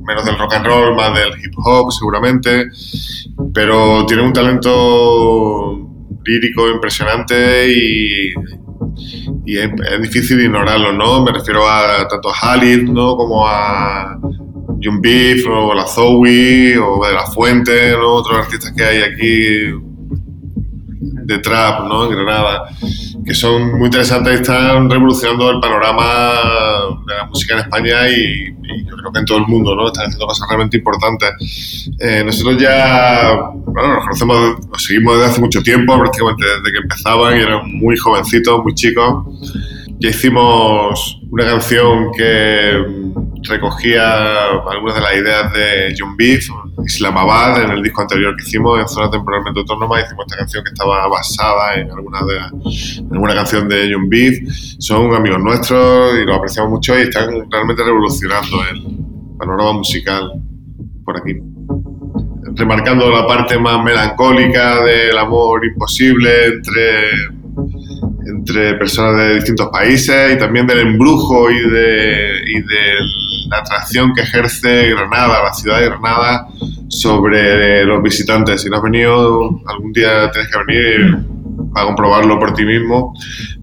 menos 0.06 0.26
del 0.26 0.38
rock 0.38 0.56
and 0.56 0.66
roll, 0.66 0.96
más 0.98 1.14
del 1.14 1.30
hip 1.42 1.54
hop 1.64 1.92
seguramente, 1.94 2.66
pero 3.54 4.06
tienen 4.06 4.26
un 4.26 4.34
talento 4.34 5.78
lírico 6.26 6.68
impresionante 6.70 7.72
y, 7.72 8.34
y 9.50 9.58
es, 9.58 9.72
difícil 10.00 10.40
ignorarlo, 10.42 10.94
¿no? 10.94 11.24
Me 11.24 11.32
refiero 11.32 11.68
a 11.68 12.08
tanto 12.08 12.30
a 12.30 12.34
Halid, 12.40 12.84
¿no? 12.84 13.18
Como 13.18 13.48
a 13.48 14.16
John 14.80 15.02
Beef 15.02 15.44
o 15.48 15.74
la 15.74 15.88
Zoe 15.88 16.78
o 16.78 17.04
de 17.04 17.14
la 17.14 17.26
Fuente, 17.26 17.94
¿no? 17.94 18.14
Otros 18.14 18.46
artistas 18.46 18.72
que 18.78 18.84
hay 18.84 19.02
aquí 19.02 19.74
de 21.02 21.40
trap, 21.40 21.88
¿no? 21.88 22.06
En 22.06 22.12
Granada, 22.12 22.70
que 23.30 23.36
son 23.36 23.78
muy 23.78 23.86
interesantes 23.86 24.34
y 24.34 24.42
están 24.42 24.90
revolucionando 24.90 25.52
el 25.52 25.60
panorama 25.60 26.34
de 27.06 27.14
la 27.14 27.26
música 27.26 27.54
en 27.54 27.60
España 27.60 28.10
y, 28.10 28.56
y 28.64 28.86
yo 28.86 28.98
creo 28.98 29.12
que 29.12 29.20
en 29.20 29.26
todo 29.26 29.38
el 29.38 29.46
mundo, 29.46 29.76
¿no? 29.76 29.86
Están 29.86 30.08
haciendo 30.08 30.26
cosas 30.26 30.48
realmente 30.50 30.78
importantes. 30.78 31.92
Eh, 32.00 32.24
nosotros 32.26 32.58
ya, 32.60 33.52
bueno, 33.54 33.94
nos 33.94 34.04
conocemos, 34.06 34.68
nos 34.72 34.84
seguimos 34.84 35.18
desde 35.18 35.30
hace 35.30 35.42
mucho 35.42 35.62
tiempo, 35.62 36.00
prácticamente 36.00 36.44
desde 36.44 36.72
que 36.72 36.78
empezaban 36.80 37.38
y 37.38 37.42
eran 37.42 37.72
muy 37.72 37.96
jovencitos, 37.98 38.64
muy 38.64 38.74
chicos. 38.74 39.24
Ya 40.00 40.10
hicimos 40.10 41.22
una 41.30 41.46
canción 41.46 42.12
que 42.18 42.84
recogía 43.44 44.46
algunas 44.70 44.96
de 44.96 45.02
las 45.02 45.16
ideas 45.16 45.54
de 45.54 45.96
John 45.98 46.16
Beef, 46.18 46.48
Islamabad, 46.86 47.64
en 47.64 47.72
el 47.72 47.84
disco 47.84 48.02
anterior 48.02 48.36
que 48.36 48.44
hicimos, 48.44 48.80
en 48.80 48.88
Zona 48.88 49.10
Temporalmente 49.10 49.60
Autónoma, 49.60 50.02
hicimos 50.02 50.26
esta 50.28 50.38
canción 50.38 50.64
que 50.64 50.72
estaba 50.72 51.08
basada 51.08 51.76
en 51.76 51.92
alguna, 51.92 52.20
de, 52.22 52.40
alguna 53.12 53.36
canción 53.36 53.68
de 53.70 53.90
John 53.92 54.10
Beef. 54.10 54.40
Son 54.80 55.14
amigos 55.14 55.40
nuestros 55.40 56.20
y 56.20 56.26
los 56.26 56.38
apreciamos 56.38 56.72
mucho 56.72 56.98
y 56.98 57.04
están 57.04 57.50
realmente 57.50 57.84
revolucionando 57.84 58.58
el 58.72 59.38
panorama 59.38 59.74
musical 59.74 60.32
por 61.06 61.18
aquí. 61.18 61.36
Remarcando 62.56 63.10
la 63.10 63.28
parte 63.28 63.58
más 63.58 63.84
melancólica 63.84 64.84
del 64.84 65.18
amor 65.18 65.66
imposible 65.66 66.46
entre 66.46 67.40
entre 68.26 68.74
personas 68.76 69.18
de 69.18 69.36
distintos 69.36 69.70
países 69.70 70.36
y 70.36 70.38
también 70.38 70.68
del 70.68 70.80
embrujo 70.80 71.50
y 71.50 71.70
de, 71.70 72.42
y 72.48 72.62
de 72.62 72.94
la 73.50 73.58
atracción 73.58 74.14
que 74.14 74.22
ejerce 74.22 74.90
Granada, 74.92 75.44
la 75.44 75.54
ciudad 75.54 75.80
de 75.80 75.86
Granada, 75.90 76.48
sobre 76.88 77.86
los 77.86 78.02
visitantes. 78.02 78.62
Si 78.62 78.70
no 78.70 78.78
has 78.78 78.84
venido, 78.84 79.62
algún 79.68 79.92
día 79.94 80.30
tienes 80.32 80.52
que 80.52 80.60
venir 80.66 81.18
a 81.76 81.84
comprobarlo 81.86 82.40
por 82.40 82.54
ti 82.54 82.66
mismo. 82.66 83.14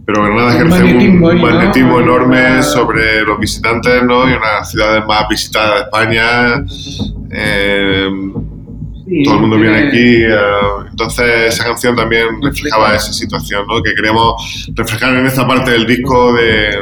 Pero 0.05 0.23
Granada 0.25 0.49
Un 0.49 0.55
ejerce 0.55 0.85
magnetismo 0.85 1.27
un 1.27 1.33
ahí, 1.33 1.39
¿no? 1.41 1.47
magnetismo 1.47 2.01
enorme 2.01 2.63
sobre 2.63 3.23
los 3.23 3.39
visitantes 3.41 4.03
¿no? 4.05 4.29
y 4.29 4.33
una 4.35 4.47
de 4.47 4.55
las 4.61 4.71
ciudades 4.71 5.05
más 5.07 5.29
visitadas 5.29 5.75
de 5.75 5.81
España. 5.83 6.65
Eh, 7.33 8.09
Sí, 9.09 9.23
todo 9.23 9.35
el 9.37 9.41
mundo 9.43 9.57
viene 9.57 9.87
aquí. 9.87 10.25
eh, 10.25 10.35
entonces, 10.91 11.55
esa 11.55 11.65
canción 11.65 11.95
también 11.95 12.27
reflejaba 12.43 12.93
esa 12.97 13.13
situación, 13.13 13.65
¿no? 13.69 13.81
Que 13.81 13.95
queríamos 13.95 14.67
reflejar 14.75 15.15
en 15.15 15.27
esta 15.27 15.47
parte 15.47 15.71
del 15.71 15.87
disco 15.87 16.33
de, 16.33 16.77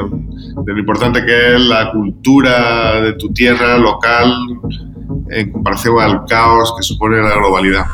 de 0.62 0.73
lo 0.73 0.78
importante 0.78 1.25
que 1.25 1.54
es 1.54 1.61
la 1.61 1.90
cultura 1.92 3.00
de 3.00 3.14
tu 3.14 3.32
tierra 3.32 3.76
local 3.78 4.32
en 5.30 5.52
comparación 5.52 6.00
al 6.00 6.25
caos 6.26 6.75
que 6.76 6.82
supone 6.82 7.20
la 7.20 7.34
globalidad. 7.34 7.84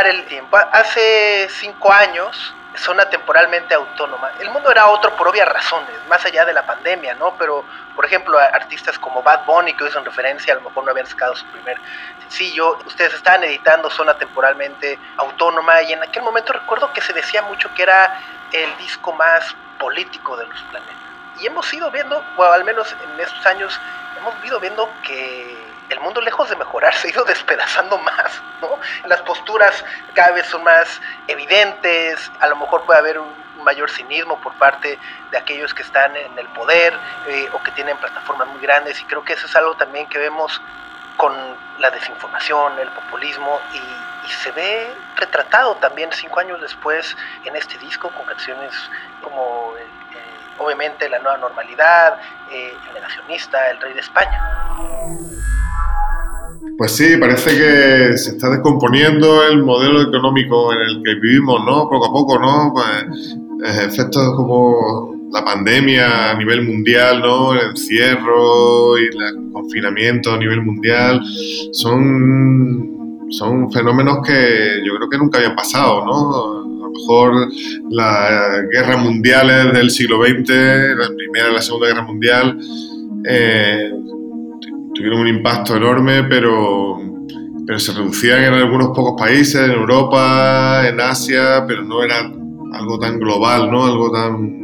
El 0.00 0.24
tiempo. 0.24 0.56
Hace 0.56 1.48
cinco 1.50 1.92
años, 1.92 2.54
zona 2.76 3.08
temporalmente 3.10 3.74
autónoma. 3.74 4.32
El 4.40 4.50
mundo 4.50 4.70
era 4.70 4.86
otro 4.88 5.14
por 5.16 5.28
obvias 5.28 5.46
razones, 5.46 5.94
más 6.08 6.24
allá 6.24 6.44
de 6.44 6.54
la 6.54 6.64
pandemia, 6.64 7.14
¿no? 7.14 7.34
Pero, 7.36 7.64
por 7.94 8.06
ejemplo, 8.06 8.38
artistas 8.38 8.98
como 8.98 9.22
Bad 9.22 9.44
Bunny, 9.44 9.74
que 9.74 9.84
hoy 9.84 9.90
son 9.90 10.04
referencia, 10.04 10.54
a 10.54 10.56
lo 10.56 10.62
mejor 10.62 10.84
no 10.84 10.90
habían 10.90 11.06
sacado 11.06 11.36
su 11.36 11.46
primer 11.46 11.78
sencillo. 12.22 12.78
Ustedes 12.86 13.14
estaban 13.14 13.44
editando 13.44 13.90
Zona 13.90 14.16
temporalmente 14.16 14.98
autónoma 15.18 15.82
y 15.82 15.92
en 15.92 16.02
aquel 16.02 16.22
momento 16.22 16.52
recuerdo 16.52 16.92
que 16.92 17.02
se 17.02 17.12
decía 17.12 17.42
mucho 17.42 17.72
que 17.74 17.82
era 17.82 18.18
el 18.52 18.76
disco 18.78 19.12
más 19.12 19.54
político 19.78 20.36
de 20.36 20.46
los 20.46 20.62
planetas. 20.62 20.96
Y 21.40 21.46
hemos 21.46 21.72
ido 21.72 21.90
viendo, 21.90 22.24
o 22.36 22.44
al 22.44 22.64
menos 22.64 22.94
en 23.04 23.20
estos 23.20 23.44
años, 23.46 23.78
hemos 24.16 24.34
ido 24.44 24.58
viendo 24.58 24.88
que 25.02 25.61
el 25.92 26.00
mundo 26.00 26.20
lejos 26.20 26.48
de 26.50 26.56
mejorar 26.56 26.94
se 26.96 27.08
ha 27.08 27.10
ido 27.10 27.24
despedazando 27.24 27.98
más, 27.98 28.42
¿no? 28.60 28.78
Las 29.06 29.22
posturas 29.22 29.84
cada 30.14 30.32
vez 30.32 30.46
son 30.46 30.64
más 30.64 31.00
evidentes, 31.28 32.30
a 32.40 32.48
lo 32.48 32.56
mejor 32.56 32.84
puede 32.84 32.98
haber 32.98 33.18
un 33.18 33.42
mayor 33.62 33.90
cinismo 33.90 34.40
por 34.40 34.52
parte 34.54 34.98
de 35.30 35.38
aquellos 35.38 35.72
que 35.72 35.82
están 35.82 36.16
en 36.16 36.36
el 36.38 36.48
poder 36.48 36.92
eh, 37.28 37.48
o 37.52 37.62
que 37.62 37.70
tienen 37.72 37.96
plataformas 37.98 38.48
muy 38.48 38.60
grandes 38.60 39.00
y 39.00 39.04
creo 39.04 39.24
que 39.24 39.34
eso 39.34 39.46
es 39.46 39.54
algo 39.54 39.74
también 39.76 40.08
que 40.08 40.18
vemos 40.18 40.60
con 41.16 41.32
la 41.78 41.90
desinformación, 41.90 42.78
el 42.78 42.88
populismo 42.90 43.60
y, 43.74 44.12
se 44.44 44.52
ve 44.52 44.94
retratado 45.16 45.74
también 45.76 46.10
cinco 46.12 46.40
años 46.40 46.60
después 46.60 47.16
en 47.44 47.54
este 47.56 47.76
disco 47.78 48.08
con 48.08 48.24
canciones 48.24 48.72
como 49.20 49.74
obviamente 50.58 51.08
La 51.08 51.18
Nueva 51.18 51.38
Normalidad, 51.38 52.18
El 52.50 52.94
Negacionista, 52.94 53.70
El 53.70 53.80
Rey 53.80 53.94
de 53.94 54.00
España. 54.00 54.40
Pues 56.78 56.92
sí, 56.92 57.16
parece 57.16 57.50
que 57.50 58.16
se 58.16 58.30
está 58.30 58.50
descomponiendo 58.50 59.46
el 59.46 59.62
modelo 59.62 60.02
económico 60.02 60.72
en 60.72 60.80
el 60.80 61.02
que 61.04 61.14
vivimos, 61.14 61.64
¿no? 61.64 61.88
Poco 61.88 62.06
a 62.06 62.12
poco, 62.12 62.38
¿no? 62.38 62.72
Pues, 62.72 63.36
eh, 63.64 63.86
efectos 63.86 64.34
como 64.36 65.14
la 65.32 65.44
pandemia 65.44 66.30
a 66.30 66.34
nivel 66.34 66.66
mundial, 66.66 67.20
¿no? 67.20 67.54
El 67.54 67.70
encierro 67.70 68.98
y 68.98 69.04
el 69.04 69.52
confinamiento 69.52 70.32
a 70.32 70.38
nivel 70.38 70.62
mundial 70.62 71.20
son, 71.72 73.28
son 73.30 73.70
fenómenos 73.72 74.18
que 74.26 74.80
yo 74.84 74.96
creo 74.96 75.08
que 75.08 75.18
nunca 75.18 75.38
habían 75.38 75.54
pasado, 75.54 76.04
¿no? 76.04 76.61
Mejor 76.92 77.48
las 77.90 78.68
guerras 78.70 79.02
mundiales 79.02 79.72
del 79.72 79.90
siglo 79.90 80.24
XX, 80.24 80.48
la 80.96 81.08
Primera 81.16 81.50
y 81.50 81.54
la 81.54 81.62
Segunda 81.62 81.88
Guerra 81.88 82.02
Mundial, 82.02 82.58
eh, 83.28 83.90
tuvieron 84.94 85.20
un 85.20 85.28
impacto 85.28 85.76
enorme, 85.76 86.24
pero, 86.24 86.98
pero 87.66 87.78
se 87.78 87.92
reducían 87.92 88.44
en 88.44 88.54
algunos 88.54 88.88
pocos 88.88 89.14
países, 89.18 89.62
en 89.62 89.72
Europa, 89.72 90.86
en 90.86 91.00
Asia, 91.00 91.64
pero 91.66 91.82
no 91.82 92.02
era 92.02 92.30
algo 92.72 92.98
tan 92.98 93.18
global, 93.18 93.70
¿no? 93.70 93.84
Algo 93.84 94.10
tan 94.10 94.62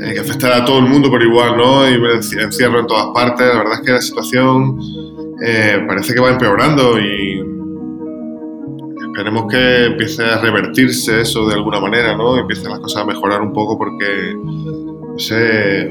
eh, 0.00 0.14
que 0.14 0.20
afectara 0.20 0.58
a 0.58 0.64
todo 0.64 0.78
el 0.78 0.86
mundo 0.86 1.10
por 1.10 1.22
igual, 1.22 1.56
¿no? 1.56 1.88
Y 1.88 1.94
encierro 2.40 2.80
en 2.80 2.86
todas 2.86 3.08
partes. 3.14 3.46
La 3.46 3.58
verdad 3.58 3.74
es 3.74 3.80
que 3.80 3.92
la 3.92 4.00
situación 4.00 4.78
eh, 5.44 5.84
parece 5.86 6.14
que 6.14 6.20
va 6.20 6.30
empeorando 6.30 6.98
y 6.98 7.41
esperemos 9.12 9.44
que 9.50 9.84
empiece 9.84 10.24
a 10.24 10.38
revertirse 10.38 11.20
eso 11.20 11.46
de 11.46 11.54
alguna 11.54 11.78
manera, 11.80 12.16
¿no? 12.16 12.38
Empiecen 12.38 12.70
las 12.70 12.80
cosas 12.80 13.02
a 13.02 13.04
mejorar 13.04 13.42
un 13.42 13.52
poco 13.52 13.76
porque 13.76 14.34
no 14.34 15.18
sé 15.18 15.90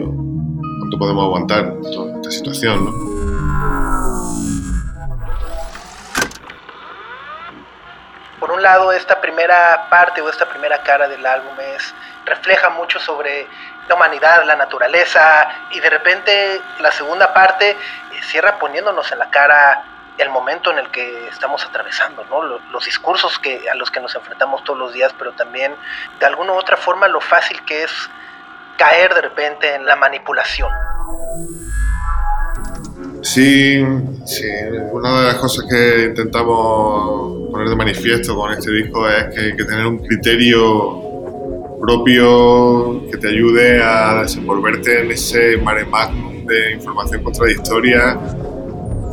cuánto 0.80 0.98
podemos 0.98 1.26
aguantar 1.26 1.76
toda 1.94 2.16
esta 2.16 2.32
situación, 2.32 2.86
¿no? 2.86 3.12
por 8.40 8.50
un 8.50 8.64
lado, 8.64 8.92
esta 8.92 9.22
primera 9.22 9.86
parte 9.88 10.20
o 10.20 10.28
esta 10.28 10.50
primera 10.50 10.82
cara 10.82 11.08
del 11.08 11.24
álbum 11.24 11.54
es, 11.76 11.94
refleja 12.26 12.72
mucho 12.72 13.00
sobre 13.00 13.46
la 13.88 13.94
humanidad, 13.94 14.44
la 14.46 14.56
naturaleza, 14.56 15.48
y 15.70 15.80
de 15.80 15.90
repente 15.92 16.60
la 16.80 16.92
segunda 16.92 17.32
parte 17.36 17.78
cierra 18.24 18.58
poniéndonos 18.58 19.12
en 19.12 19.20
la 19.20 19.30
cara 19.30 19.91
el 20.17 20.30
momento 20.30 20.71
en 20.71 20.80
el 20.80 20.91
que 20.91 21.28
estamos 21.30 21.65
atravesando, 21.65 22.24
¿no? 22.26 22.43
los, 22.43 22.86
discursos 22.86 23.39
que, 23.39 23.69
a 23.69 23.76
los 23.76 23.89
que 23.89 24.00
nos 24.00 24.13
enfrentamos 24.15 24.63
todos 24.63 24.78
los 24.78 24.93
días, 24.93 25.13
pero 25.17 25.32
también 25.34 25.74
de 26.19 26.26
alguna 26.26 26.54
u 26.54 26.56
otra 26.56 26.78
forma 26.78 27.08
lo 27.08 27.21
fácil 27.21 27.63
que 27.65 27.84
es 27.84 27.91
caer 28.78 29.13
de 29.13 29.21
repente 29.21 29.76
en 29.76 29.86
la 29.86 29.95
manipulación. 29.95 30.69
Sí, 33.21 33.86
sí, 34.26 34.47
una 34.91 35.19
de 35.19 35.28
las 35.28 35.36
cosas 35.36 35.65
que 35.69 36.06
intentamos 36.06 37.52
poner 37.52 37.69
de 37.69 37.76
manifiesto 37.76 38.36
con 38.36 38.52
este 38.52 38.71
disco 38.71 39.08
es 39.08 39.26
que 39.34 39.41
hay 39.41 39.56
que 39.56 39.63
tener 39.63 39.86
un 39.86 40.00
criterio 40.00 41.12
propio 41.80 43.08
que 43.12 43.17
te 43.17 43.28
ayude 43.28 43.82
a 43.84 44.21
desenvolverte 44.24 45.02
en 45.02 45.12
ese 45.12 45.58
mare 45.58 45.86
magnum 45.86 46.45
de 46.45 46.74
información 46.74 47.24
contradictoria 47.24 48.17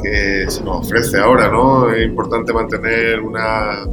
que 0.03 0.47
se 0.49 0.63
nos 0.63 0.87
ofrece 0.87 1.19
ahora, 1.19 1.49
¿no? 1.49 1.91
Es 1.91 2.05
importante 2.05 2.53
mantener 2.53 3.21
una 3.21 3.87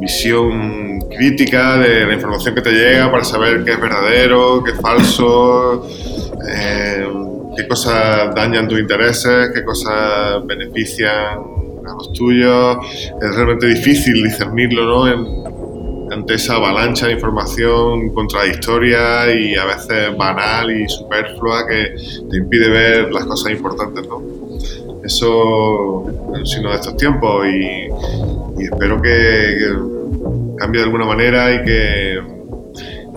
visión 0.00 1.00
crítica 1.08 1.76
de 1.78 2.06
la 2.06 2.14
información 2.14 2.54
que 2.54 2.62
te 2.62 2.72
llega 2.72 3.10
para 3.10 3.22
saber 3.22 3.64
qué 3.64 3.72
es 3.72 3.80
verdadero, 3.80 4.62
qué 4.64 4.72
es 4.72 4.80
falso, 4.80 5.88
eh, 6.48 7.06
qué 7.56 7.68
cosas 7.68 8.34
dañan 8.34 8.66
tus 8.66 8.80
intereses, 8.80 9.50
qué 9.54 9.64
cosas 9.64 10.44
benefician 10.46 11.38
a 11.86 11.94
los 11.94 12.12
tuyos. 12.12 12.78
Es 13.20 13.34
realmente 13.36 13.66
difícil 13.66 14.22
discernirlo, 14.22 15.06
¿no? 15.06 15.52
ante 16.12 16.34
esa 16.34 16.56
avalancha 16.56 17.06
de 17.06 17.12
información 17.12 18.10
contradictoria 18.10 19.34
y 19.34 19.54
a 19.54 19.64
veces 19.64 20.16
banal 20.16 20.70
y 20.70 20.88
superflua 20.88 21.66
que 21.66 21.94
te 22.30 22.36
impide 22.36 22.68
ver 22.68 23.12
las 23.12 23.24
cosas 23.24 23.52
importantes, 23.52 24.06
¿no? 24.06 24.41
Eso 25.04 26.04
es 26.40 26.50
signo 26.50 26.70
de 26.70 26.76
estos 26.76 26.96
tiempos 26.96 27.46
y, 27.46 28.62
espero 28.62 29.00
que, 29.00 29.72
cambie 30.58 30.80
de 30.80 30.84
alguna 30.84 31.04
manera 31.06 31.52
y 31.52 31.62
que, 31.64 32.32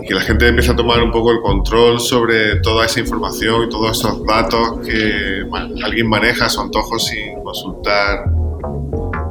la 0.08 0.22
gente 0.22 0.48
empiece 0.48 0.72
a 0.72 0.76
tomar 0.76 1.02
un 1.02 1.12
poco 1.12 1.32
el 1.32 1.42
control 1.42 2.00
sobre 2.00 2.58
toda 2.58 2.86
esa 2.86 3.00
información 3.00 3.64
y 3.64 3.70
todos 3.70 3.98
esos 3.98 4.24
datos 4.24 4.80
que 4.86 5.44
alguien 5.84 6.08
maneja 6.08 6.46
a 6.46 6.50
su 6.50 6.62
antojo 6.62 7.00
sin 7.00 7.42
consultar 7.44 8.24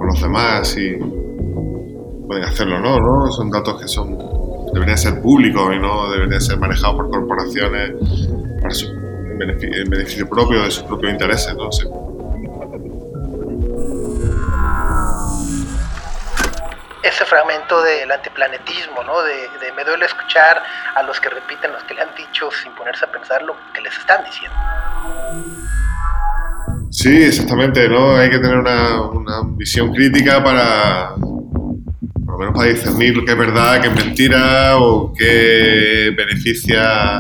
los 0.04 0.20
demás 0.20 0.76
y 0.76 0.96
pueden 2.26 2.42
hacerlo 2.42 2.80
no, 2.80 2.98
¿no? 2.98 3.30
Son 3.30 3.50
datos 3.50 3.80
que 3.80 3.86
son 3.86 4.18
deberían 4.74 4.98
ser 4.98 5.20
públicos 5.22 5.72
y 5.74 5.78
no 5.78 6.10
deberían 6.10 6.40
ser 6.40 6.58
manejados 6.58 6.96
por 6.96 7.10
corporaciones 7.10 7.92
en, 9.30 9.88
beneficio, 9.88 10.28
propio 10.28 10.62
de 10.62 10.70
sus 10.70 10.82
propios 10.84 11.12
intereses, 11.12 11.54
¿no? 11.54 11.70
Ese 17.04 17.24
fragmento 17.26 17.82
del 17.82 18.10
antiplanetismo, 18.10 19.04
¿no? 19.04 19.22
De, 19.22 19.34
de, 19.60 19.72
me 19.76 19.84
duele 19.84 20.06
escuchar 20.06 20.62
a 20.94 21.02
los 21.02 21.20
que 21.20 21.28
repiten, 21.28 21.70
los 21.70 21.84
que 21.84 21.92
le 21.94 22.00
han 22.00 22.14
dicho 22.16 22.50
sin 22.50 22.72
ponerse 22.72 23.04
a 23.04 23.12
pensar 23.12 23.42
lo 23.42 23.54
que 23.74 23.82
les 23.82 23.96
están 23.98 24.24
diciendo. 24.24 24.56
Sí, 26.90 27.24
exactamente, 27.24 27.88
¿no? 27.88 28.16
Hay 28.16 28.30
que 28.30 28.38
tener 28.38 28.56
una, 28.56 29.02
una 29.02 29.42
visión 29.56 29.92
crítica 29.92 30.42
para, 30.42 31.14
por 31.16 32.34
lo 32.34 32.38
menos 32.38 32.54
para 32.54 32.68
discernir 32.70 33.16
lo 33.16 33.24
que 33.24 33.32
es 33.32 33.38
verdad, 33.38 33.80
qué 33.80 33.88
es 33.88 33.94
mentira 33.94 34.78
o 34.78 35.12
qué 35.12 36.14
beneficia 36.16 37.18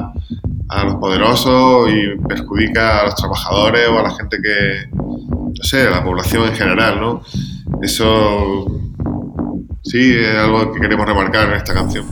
a 0.68 0.84
los 0.84 0.94
poderosos 0.94 1.90
y 1.90 2.16
perjudica 2.26 3.00
a 3.00 3.04
los 3.04 3.16
trabajadores 3.16 3.88
o 3.88 3.98
a 3.98 4.02
la 4.04 4.10
gente 4.10 4.38
que, 4.42 4.88
no 4.94 5.62
sé, 5.62 5.88
a 5.88 5.90
la 5.90 6.04
población 6.04 6.44
en 6.48 6.54
general, 6.54 7.00
¿no? 7.00 7.22
Eso 7.82 8.66
sí 9.94 10.18
es 10.18 10.36
algo 10.36 10.72
que 10.72 10.80
queremos 10.80 11.06
remarcar 11.06 11.44
en 11.44 11.52
esta 11.52 11.72
canción. 11.72 12.04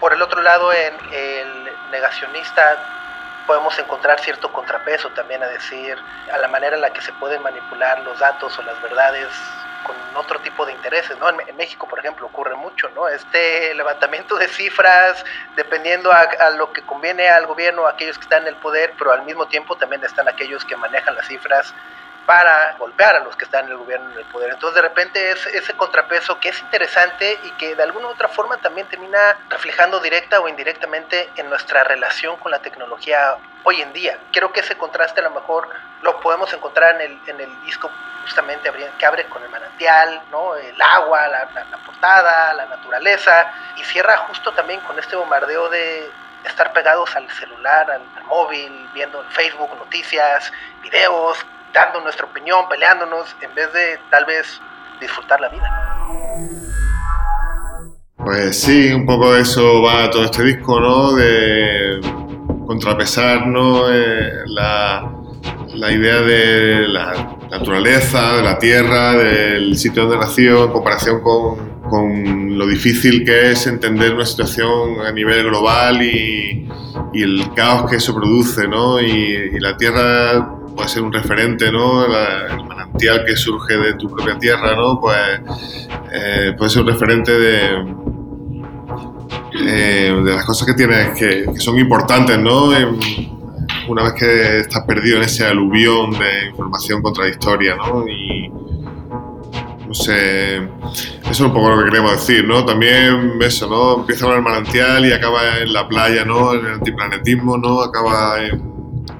Por 0.00 0.14
el 0.14 0.22
otro 0.22 0.40
lado, 0.40 0.72
en 0.72 0.94
el 1.12 1.68
negacionista 1.90 3.44
podemos 3.46 3.78
encontrar 3.78 4.18
cierto 4.20 4.50
contrapeso 4.50 5.10
también 5.10 5.42
a 5.42 5.46
decir 5.48 5.94
a 6.32 6.38
la 6.38 6.48
manera 6.48 6.76
en 6.76 6.80
la 6.80 6.90
que 6.90 7.02
se 7.02 7.12
pueden 7.14 7.42
manipular 7.42 8.00
los 8.00 8.18
datos 8.18 8.58
o 8.58 8.62
las 8.62 8.80
verdades 8.80 9.28
con 9.84 9.94
otro 10.16 10.38
tipo 10.40 10.64
de 10.64 10.72
intereses, 10.72 11.18
¿no? 11.18 11.28
En, 11.28 11.56
México, 11.58 11.86
por 11.86 11.98
ejemplo, 11.98 12.26
ocurre 12.26 12.54
mucho, 12.54 12.88
¿no? 12.94 13.08
Este 13.08 13.74
levantamiento 13.74 14.38
de 14.38 14.48
cifras 14.48 15.22
dependiendo 15.54 16.10
a, 16.10 16.20
a, 16.20 16.50
lo 16.50 16.72
que 16.72 16.80
conviene 16.80 17.28
al 17.28 17.46
gobierno, 17.46 17.86
a 17.86 17.90
aquellos 17.90 18.16
que 18.16 18.24
están 18.24 18.42
en 18.42 18.48
el 18.48 18.56
poder, 18.56 18.94
pero 18.96 19.12
al 19.12 19.24
mismo 19.24 19.46
tiempo 19.48 19.76
también 19.76 20.02
están 20.02 20.28
aquellos 20.28 20.64
que 20.64 20.76
manejan 20.76 21.14
las 21.14 21.26
cifras 21.26 21.74
para 22.28 22.74
golpear 22.78 23.16
a 23.16 23.20
los 23.20 23.34
que 23.36 23.46
están 23.46 23.64
en 23.64 23.70
el 23.70 23.78
gobierno 23.78 24.12
en 24.12 24.18
el 24.18 24.24
poder. 24.26 24.50
Entonces 24.50 24.74
de 24.74 24.86
repente 24.86 25.30
es 25.30 25.46
ese 25.46 25.72
contrapeso 25.72 26.38
que 26.38 26.50
es 26.50 26.60
interesante 26.60 27.40
y 27.42 27.50
que 27.52 27.74
de 27.74 27.82
alguna 27.82 28.08
u 28.08 28.10
otra 28.10 28.28
forma 28.28 28.58
también 28.58 28.86
termina 28.86 29.38
reflejando 29.48 29.98
directa 29.98 30.38
o 30.38 30.46
indirectamente 30.46 31.30
en 31.36 31.48
nuestra 31.48 31.84
relación 31.84 32.36
con 32.36 32.50
la 32.50 32.58
tecnología 32.58 33.38
hoy 33.64 33.80
en 33.80 33.94
día. 33.94 34.18
Creo 34.30 34.52
que 34.52 34.60
ese 34.60 34.76
contraste 34.76 35.20
a 35.20 35.22
lo 35.22 35.30
mejor 35.30 35.70
lo 36.02 36.20
podemos 36.20 36.52
encontrar 36.52 36.96
en 36.96 37.12
el, 37.12 37.20
en 37.28 37.40
el 37.40 37.62
disco 37.64 37.90
justamente 38.20 38.70
que 38.98 39.06
abre 39.06 39.24
con 39.24 39.42
el 39.42 39.48
manantial, 39.48 40.20
¿no? 40.30 40.54
el 40.54 40.82
agua, 40.82 41.28
la, 41.28 41.48
portada, 41.86 42.52
la 42.52 42.66
naturaleza, 42.66 43.50
y 43.78 43.84
cierra 43.84 44.18
justo 44.28 44.52
también 44.52 44.80
con 44.80 44.98
este 44.98 45.16
bombardeo 45.16 45.70
de, 45.70 46.10
estar 46.44 46.72
pegados 46.74 47.16
al 47.16 47.28
celular, 47.30 47.90
al, 47.90 48.02
al, 48.16 48.24
móvil, 48.24 48.88
viendo 48.92 49.22
en 49.22 49.30
Facebook 49.30 49.74
noticias, 49.76 50.52
videos, 50.82 51.44
dando 51.72 52.00
nuestra 52.00 52.26
opinión, 52.26 52.68
peleándonos, 52.68 53.34
en 53.40 53.54
vez 53.54 53.72
de 53.72 53.98
tal 54.10 54.24
vez 54.24 54.60
disfrutar 55.00 55.40
la 55.40 55.48
vida. 55.48 55.88
Pues 58.16 58.60
sí, 58.60 58.92
un 58.92 59.06
poco 59.06 59.32
de 59.32 59.42
eso 59.42 59.82
va 59.82 60.10
todo 60.10 60.24
este 60.24 60.42
disco, 60.42 60.80
¿no? 60.80 61.12
De 61.14 62.00
contrapesar, 62.66 63.46
¿no? 63.46 63.90
Eh, 63.90 64.30
la, 64.46 65.10
la 65.74 65.92
idea 65.92 66.20
de 66.20 66.88
la 66.88 67.38
naturaleza, 67.50 68.36
de 68.36 68.42
la 68.42 68.58
tierra, 68.58 69.12
del 69.12 69.76
sitio 69.78 70.02
donde 70.02 70.18
nació, 70.18 70.64
en 70.64 70.72
comparación 70.72 71.20
con, 71.20 71.80
con 71.88 72.58
lo 72.58 72.66
difícil 72.66 73.24
que 73.24 73.52
es 73.52 73.66
entender 73.66 74.14
una 74.14 74.26
situación 74.26 75.00
a 75.06 75.12
nivel 75.12 75.44
global 75.44 76.02
y, 76.02 76.68
y 77.12 77.22
el 77.22 77.52
caos 77.54 77.88
que 77.90 77.96
eso 77.96 78.14
produce, 78.14 78.68
¿no? 78.68 79.00
Y, 79.00 79.58
la 79.60 79.76
tierra 79.76 80.57
puede 80.78 80.90
ser 80.90 81.02
un 81.02 81.12
referente, 81.12 81.72
¿no? 81.72 82.04
El 82.04 82.64
manantial 82.64 83.24
que 83.26 83.34
surge 83.34 83.76
de 83.76 83.94
tu 83.94 84.08
propia 84.08 84.38
tierra, 84.38 84.76
¿no? 84.76 85.00
Pues 85.00 85.18
eh, 86.12 86.54
puede 86.56 86.70
ser 86.70 86.82
un 86.82 86.88
referente 86.88 87.36
de, 87.36 87.84
eh, 89.60 90.22
de 90.24 90.34
las 90.34 90.44
cosas 90.44 90.68
que 90.68 90.74
tienes 90.74 91.18
que, 91.18 91.46
son 91.58 91.80
importantes, 91.80 92.38
¿no? 92.38 92.70
Una 93.88 94.04
vez 94.04 94.12
que 94.12 94.60
estás 94.60 94.84
perdido 94.84 95.16
en 95.16 95.24
ese 95.24 95.46
aluvión 95.46 96.12
de 96.12 96.50
información 96.50 97.02
contradictoria, 97.02 97.74
¿no? 97.74 98.06
Y 98.06 98.48
no 98.48 99.94
sé, 99.94 100.58
eso 100.58 101.28
es 101.28 101.40
un 101.40 101.52
poco 101.52 101.70
lo 101.70 101.78
que 101.78 101.90
queremos 101.90 102.12
decir, 102.12 102.46
¿no? 102.46 102.64
También 102.64 103.32
eso, 103.40 103.68
¿no? 103.68 104.02
Empieza 104.02 104.26
con 104.26 104.36
el 104.36 104.42
manantial 104.42 105.04
y 105.04 105.12
acaba 105.12 105.58
en 105.58 105.72
la 105.72 105.88
playa, 105.88 106.24
¿no? 106.24 106.54
En 106.54 106.66
el 106.66 106.72
antiplanetismo, 106.74 107.56
¿no? 107.56 107.80
Acaba 107.80 108.40
en 108.44 108.77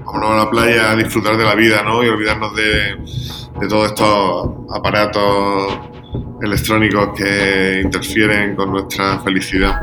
vámonos 0.09 0.31
a 0.31 0.45
la 0.45 0.51
playa 0.51 0.91
a 0.93 0.97
disfrutar 0.97 1.37
de 1.37 1.45
la 1.45 1.55
vida, 1.55 1.83
¿no? 1.83 2.03
Y 2.03 2.09
olvidarnos 2.09 2.55
de, 2.55 2.97
de 3.61 3.69
todos 3.69 3.89
estos 3.89 4.51
aparatos 4.71 5.79
electrónicos 6.41 7.11
que 7.17 7.83
interfieren 7.85 8.57
con 8.57 8.71
nuestra 8.71 9.19
felicidad. 9.21 9.79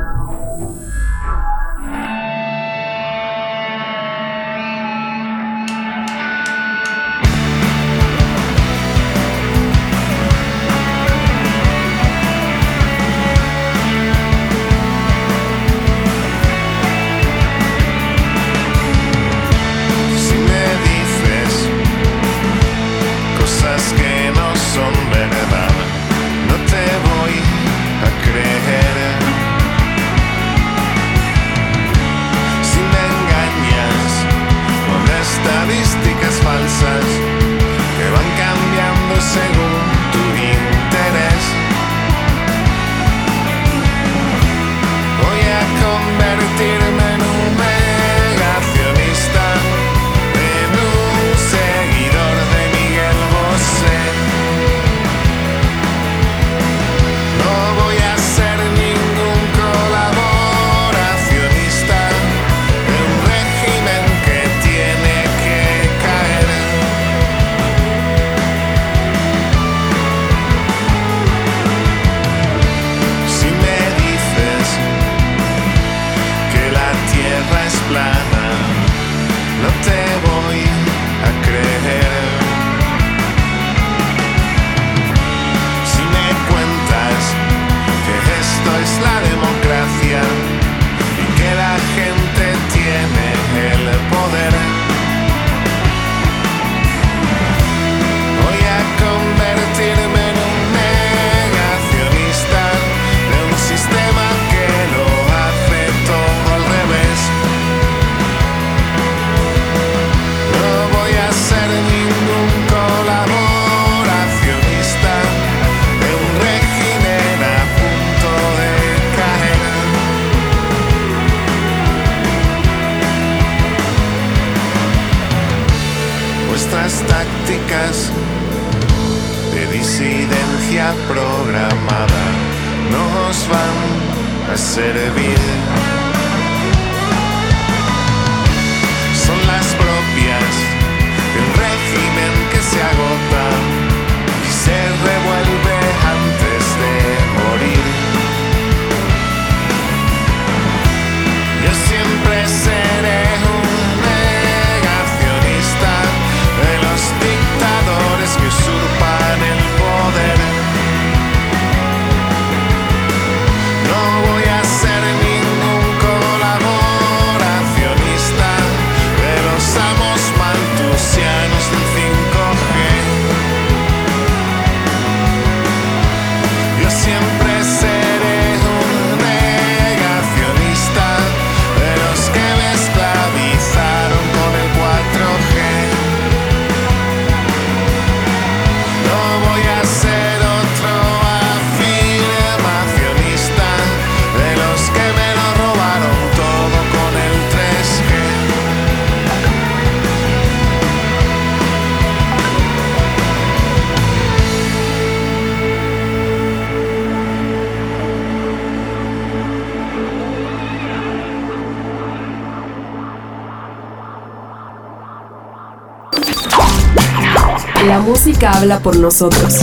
Habla 218.44 218.80
por 218.80 218.96
nosotros. 218.96 219.54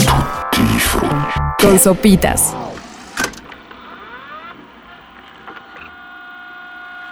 Con 1.62 1.78
sopitas. 1.78 2.56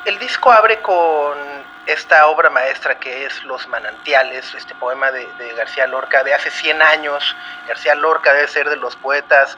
El 0.06 0.18
disco 0.18 0.52
abre 0.52 0.82
con 0.82 1.38
esta 1.86 2.28
obra 2.28 2.50
maestra 2.50 3.00
que 3.00 3.26
es 3.26 3.44
Los 3.44 3.68
Manantiales, 3.68 4.54
este 4.56 4.74
poema 4.76 5.12
de, 5.12 5.28
García 5.56 5.86
Lorca 5.86 6.24
de 6.24 6.34
hace 6.34 6.50
100 6.50 6.82
años. 6.82 7.36
García 7.68 7.94
Lorca 7.94 8.34
debe 8.34 8.48
ser 8.48 8.68
de 8.70 8.78
los 8.78 8.96
poetas 8.96 9.58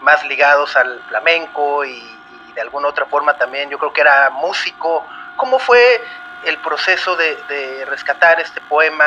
más 0.00 0.24
ligados 0.24 0.74
al 0.76 1.02
flamenco 1.08 1.84
y, 1.84 1.90
y 1.90 2.52
de 2.54 2.60
alguna 2.62 2.88
otra 2.88 3.04
forma 3.06 3.36
también 3.36 3.68
yo 3.68 3.78
creo 3.78 3.92
que 3.92 4.00
era 4.00 4.30
músico. 4.30 5.04
¿Cómo 5.36 5.58
fue 5.58 6.02
el 6.44 6.56
proceso 6.58 7.14
de, 7.16 7.36
de 7.48 7.84
rescatar 7.84 8.40
este 8.40 8.60
poema, 8.62 9.04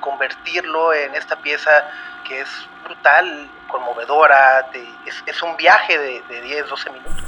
convertirlo 0.00 0.92
en 0.92 1.14
esta 1.14 1.36
pieza 1.36 1.70
que 2.26 2.40
es 2.40 2.48
brutal, 2.84 3.48
conmovedora, 3.68 4.70
es, 5.06 5.42
un 5.42 5.56
viaje 5.56 5.98
de, 5.98 6.22
de 6.28 6.42
10, 6.42 6.68
12 6.68 6.90
minutos? 6.90 7.24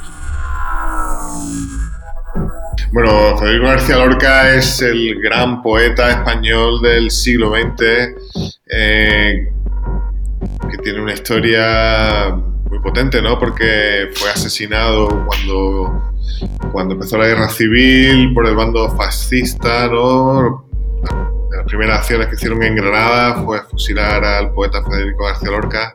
Bueno, 2.92 3.36
Federico 3.36 3.66
García 3.66 3.96
Lorca 3.96 4.54
es 4.54 4.80
el 4.80 5.20
gran 5.20 5.62
poeta 5.62 6.10
español 6.10 6.80
del 6.80 7.10
siglo 7.10 7.50
XX 7.50 7.82
eh, 8.70 9.52
que 10.70 10.78
tiene 10.78 11.02
una 11.02 11.12
historia 11.12 12.34
muy 12.70 12.78
potente, 12.80 13.20
¿no? 13.20 13.38
Porque 13.38 14.08
fue 14.14 14.30
asesinado 14.30 15.26
cuando, 15.26 16.12
cuando 16.72 16.94
empezó 16.94 17.18
la 17.18 17.26
guerra 17.26 17.48
civil 17.50 18.32
por 18.32 18.46
el 18.46 18.54
bando 18.54 18.90
fascista, 18.96 19.88
¿no? 19.88 20.64
Primeras 21.68 21.98
acciones 21.98 22.28
que 22.28 22.34
hicieron 22.34 22.62
en 22.62 22.76
Granada 22.76 23.42
fue 23.44 23.60
fusilar 23.60 24.24
al 24.24 24.52
poeta 24.52 24.82
Federico 24.82 25.24
García 25.24 25.50
Lorca 25.50 25.94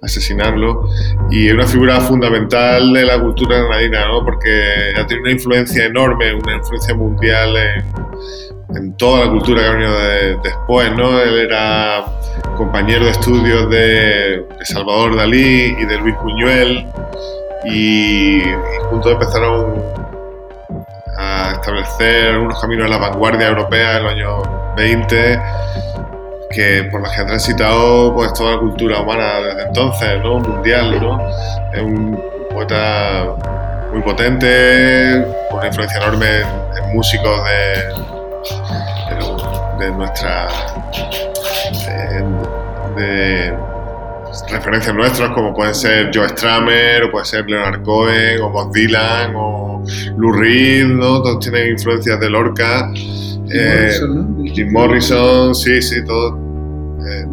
asesinarlo 0.00 0.88
y 1.30 1.48
es 1.48 1.54
una 1.54 1.66
figura 1.66 2.00
fundamental 2.00 2.92
de 2.92 3.04
la 3.04 3.20
cultura 3.20 3.58
granadina, 3.58 4.06
¿no? 4.06 4.24
porque 4.24 4.92
ha 4.96 5.04
tenido 5.06 5.22
una 5.22 5.32
influencia 5.32 5.86
enorme, 5.86 6.34
una 6.34 6.56
influencia 6.56 6.94
mundial 6.94 7.56
en, 7.56 8.76
en 8.76 8.96
toda 8.96 9.26
la 9.26 9.30
cultura 9.32 9.62
que 9.62 9.66
ha 9.66 9.72
venido 9.72 9.98
de, 9.98 10.36
después. 10.44 10.92
¿no? 10.96 11.20
Él 11.20 11.36
era 11.38 12.04
compañero 12.56 13.04
de 13.06 13.10
estudios 13.10 13.68
de, 13.70 14.44
de, 14.58 14.64
Salvador 14.64 15.16
Dalí 15.16 15.76
y 15.78 15.84
de 15.84 15.98
Luis 15.98 16.14
Buñuel 16.22 16.86
y, 17.64 18.38
y 18.38 18.54
juntos 18.88 19.12
empezaron 19.12 20.01
a 21.16 21.52
establecer 21.52 22.36
unos 22.38 22.60
caminos 22.60 22.86
de 22.86 22.90
la 22.90 22.98
vanguardia 22.98 23.48
europea 23.48 23.98
en 23.98 24.02
los 24.02 24.12
años 24.12 24.42
20 24.76 25.40
que 26.50 26.84
por 26.90 27.02
las 27.02 27.14
que 27.14 27.22
ha 27.22 27.26
transitado 27.26 28.12
pues 28.14 28.32
toda 28.34 28.52
la 28.52 28.58
cultura 28.58 29.00
humana 29.00 29.40
desde 29.40 29.62
entonces, 29.62 30.20
¿no? 30.22 30.38
Mundial, 30.38 31.00
¿no? 31.00 31.18
Es 31.72 31.82
un 31.82 32.22
poeta 32.50 33.34
muy 33.90 34.02
potente, 34.02 35.24
con 35.50 35.58
una 35.58 35.68
influencia 35.68 35.98
enorme 35.98 36.40
en, 36.40 36.94
músicos 36.94 37.42
de, 37.44 37.88
de, 39.84 39.90
nuestra 39.92 40.48
referencias 44.50 44.94
nuestras 44.94 45.30
como 45.30 45.54
pueden 45.54 45.74
ser 45.74 46.10
Joe 46.14 46.28
Stramer 46.28 47.04
o 47.04 47.10
puede 47.10 47.24
ser 47.26 47.44
Leonard 47.48 47.82
Cohen 47.82 48.40
o 48.40 48.50
Bob 48.50 48.72
Dylan 48.72 49.32
o 49.36 49.82
Lou 50.16 50.32
Reed, 50.32 50.86
¿no? 50.86 51.22
Todos 51.22 51.40
tienen 51.40 51.72
influencias 51.72 52.18
de 52.20 52.30
Lorca. 52.30 52.90
Jim 52.94 53.48
Eh, 53.50 53.76
Morrison, 54.00 54.14
¿no? 54.14 54.52
Jim 54.54 54.72
Morrison, 54.72 55.54
sí, 55.54 55.82
sí, 55.82 56.04
todo. 56.04 56.38
eh, 57.06 57.26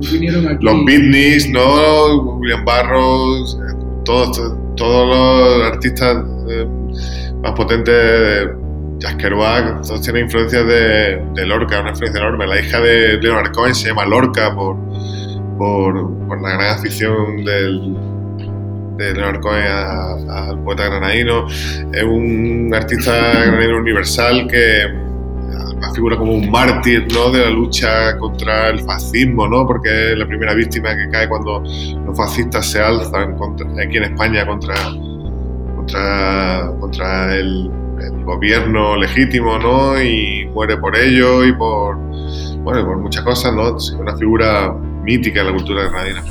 los 0.62 0.85
Beatniks, 0.85 1.49
¿no? 1.49 2.17
William 2.39 2.65
Barros, 2.65 3.57
eh, 3.62 3.73
todos, 4.03 4.53
todos 4.75 5.57
los 5.59 5.71
artistas 5.71 6.17
eh, 6.49 6.67
más 7.41 7.51
potentes, 7.53 8.49
Jack 8.97 9.17
Kerouac, 9.17 9.81
todos 9.83 10.01
tienen 10.01 10.25
influencias 10.25 10.65
de, 10.65 11.21
de, 11.35 11.45
Lorca, 11.45 11.79
una 11.79 11.91
influencia 11.91 12.19
enorme. 12.19 12.47
La 12.47 12.59
hija 12.59 12.81
de 12.81 13.17
Leonard 13.21 13.51
Cohen 13.53 13.73
se 13.73 13.88
llama 13.89 14.05
Lorca 14.05 14.53
por, 14.53 14.75
por, 15.60 16.41
la 16.41 16.50
gran 16.54 16.78
afición 16.78 17.43
del, 17.43 17.95
de 18.98 19.13
Leonard 19.13 19.41
Cohen 19.41 19.67
al 19.67 20.60
poeta 20.63 20.86
granadino. 20.86 21.45
Es 21.48 22.04
un 22.04 22.72
artista 22.74 23.12
granadino 23.45 23.78
universal 23.78 24.48
que 24.48 25.10
figura 25.93 26.17
como 26.17 26.34
un 26.34 26.50
mártir 26.50 27.08
¿no? 27.13 27.30
de 27.30 27.39
la 27.39 27.50
lucha 27.50 28.17
contra 28.17 28.69
el 28.69 28.80
fascismo, 28.80 29.48
¿no? 29.48 29.65
porque 29.65 30.12
es 30.12 30.17
la 30.17 30.26
primera 30.26 30.54
víctima 30.54 30.95
que 30.95 31.10
cae 31.10 31.28
cuando 31.28 31.62
los 32.06 32.17
fascistas 32.17 32.65
se 32.65 32.82
alzan 32.82 33.36
contra, 33.38 33.67
aquí 33.84 33.98
en 33.98 34.04
España 34.04 34.45
contra, 34.45 34.76
contra, 35.76 36.72
contra 36.80 37.36
el, 37.36 37.72
el, 38.02 38.24
gobierno 38.24 38.95
legítimo 38.95 39.58
¿no? 39.58 40.02
y 40.02 40.48
muere 40.54 40.78
por 40.78 40.95
ello 40.95 41.43
y 41.45 41.54
por, 41.54 41.98
bueno, 42.63 42.86
por 42.86 42.98
muchas 42.98 43.24
cosas. 43.24 43.54
¿no? 43.54 43.78
Es 43.78 43.91
una 43.91 44.15
figura 44.15 44.76
mítica 45.10 45.41
la 45.41 45.52
cultura 45.52 45.82
granadina. 45.86 46.22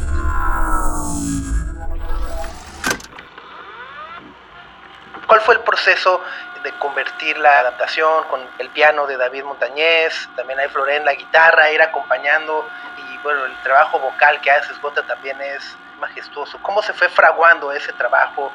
¿Cuál 5.27 5.41
fue 5.41 5.57
el 5.57 5.61
proceso 5.62 6.21
de 6.62 6.71
convertir 6.79 7.37
la 7.38 7.59
adaptación 7.59 8.23
con 8.31 8.41
el 8.61 8.69
piano 8.71 9.09
de 9.09 9.17
David 9.17 9.43
Montañez, 9.43 10.29
también 10.37 10.61
hay 10.61 10.69
Florén 10.69 11.05
la 11.05 11.14
guitarra, 11.14 11.73
ir 11.73 11.83
acompañando 11.83 12.69
y 12.99 13.19
bueno, 13.25 13.47
el 13.47 13.62
trabajo 13.64 13.99
vocal 13.99 14.41
que 14.41 14.51
haces 14.53 14.81
Gota 14.81 15.03
también 15.03 15.37
es 15.41 15.77
majestuoso. 15.99 16.59
¿Cómo 16.62 16.81
se 16.81 16.93
fue 16.93 17.09
fraguando 17.09 17.73
ese 17.73 17.93
trabajo 17.95 18.53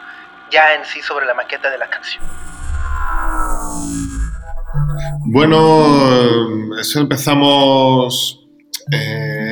ya 0.50 0.74
en 0.76 0.86
sí 0.86 1.02
sobre 1.02 1.26
la 1.26 1.34
maqueta 1.34 1.70
de 1.70 1.78
la 1.78 1.90
canción? 1.90 2.24
Bueno, 5.26 6.78
eso 6.80 7.02
empezamos 7.02 8.40
eh, 8.92 9.43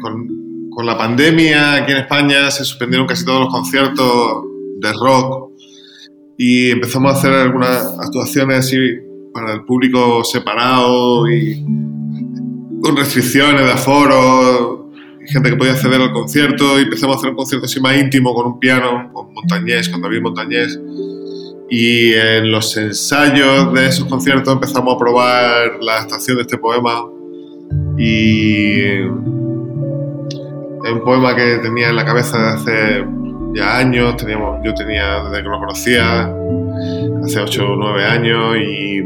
con, 0.00 0.28
con 0.70 0.86
la 0.86 0.96
pandemia 0.96 1.74
aquí 1.74 1.92
en 1.92 1.98
España, 1.98 2.50
se 2.50 2.64
suspendieron 2.64 3.06
casi 3.06 3.24
todos 3.24 3.40
los 3.40 3.48
conciertos 3.50 4.44
de 4.78 4.92
rock 4.92 5.50
y 6.38 6.70
empezamos 6.70 7.12
a 7.12 7.18
hacer 7.18 7.32
algunas 7.32 7.84
actuaciones 7.98 8.60
así 8.60 8.78
para 9.34 9.52
el 9.52 9.64
público 9.64 10.24
separado 10.24 11.30
y 11.30 11.62
con 12.82 12.96
restricciones 12.96 13.62
de 13.62 13.72
aforo, 13.72 14.90
gente 15.26 15.50
que 15.50 15.56
podía 15.56 15.72
acceder 15.72 16.00
al 16.00 16.12
concierto 16.12 16.78
y 16.78 16.84
empezamos 16.84 17.16
a 17.16 17.18
hacer 17.18 17.30
un 17.30 17.36
concierto 17.36 17.66
así 17.66 17.78
más 17.80 17.96
íntimo 17.98 18.34
con 18.34 18.46
un 18.46 18.58
piano, 18.58 19.10
con 19.12 19.34
Montañés, 19.34 19.88
con 19.88 20.00
David 20.00 20.22
Montañés. 20.22 20.80
Y 21.68 22.14
en 22.14 22.50
los 22.50 22.76
ensayos 22.76 23.72
de 23.74 23.86
esos 23.86 24.06
conciertos 24.06 24.52
empezamos 24.52 24.94
a 24.94 24.98
probar 24.98 25.78
la 25.82 25.98
adaptación 25.98 26.38
de 26.38 26.42
este 26.42 26.58
poema 26.58 27.04
y 27.96 28.80
es 30.84 30.92
un 30.92 31.02
poema 31.04 31.34
que 31.34 31.58
tenía 31.58 31.90
en 31.90 31.96
la 31.96 32.04
cabeza 32.04 32.38
desde 32.38 32.54
hace 32.54 33.04
ya 33.54 33.78
años, 33.78 34.16
teníamos, 34.16 34.60
yo 34.64 34.74
tenía 34.74 35.24
desde 35.24 35.42
que 35.42 35.48
lo 35.48 35.58
conocía, 35.58 36.32
hace 37.24 37.40
8 37.40 37.64
o 37.64 37.76
9 37.76 38.04
años, 38.04 38.56
y, 38.56 38.98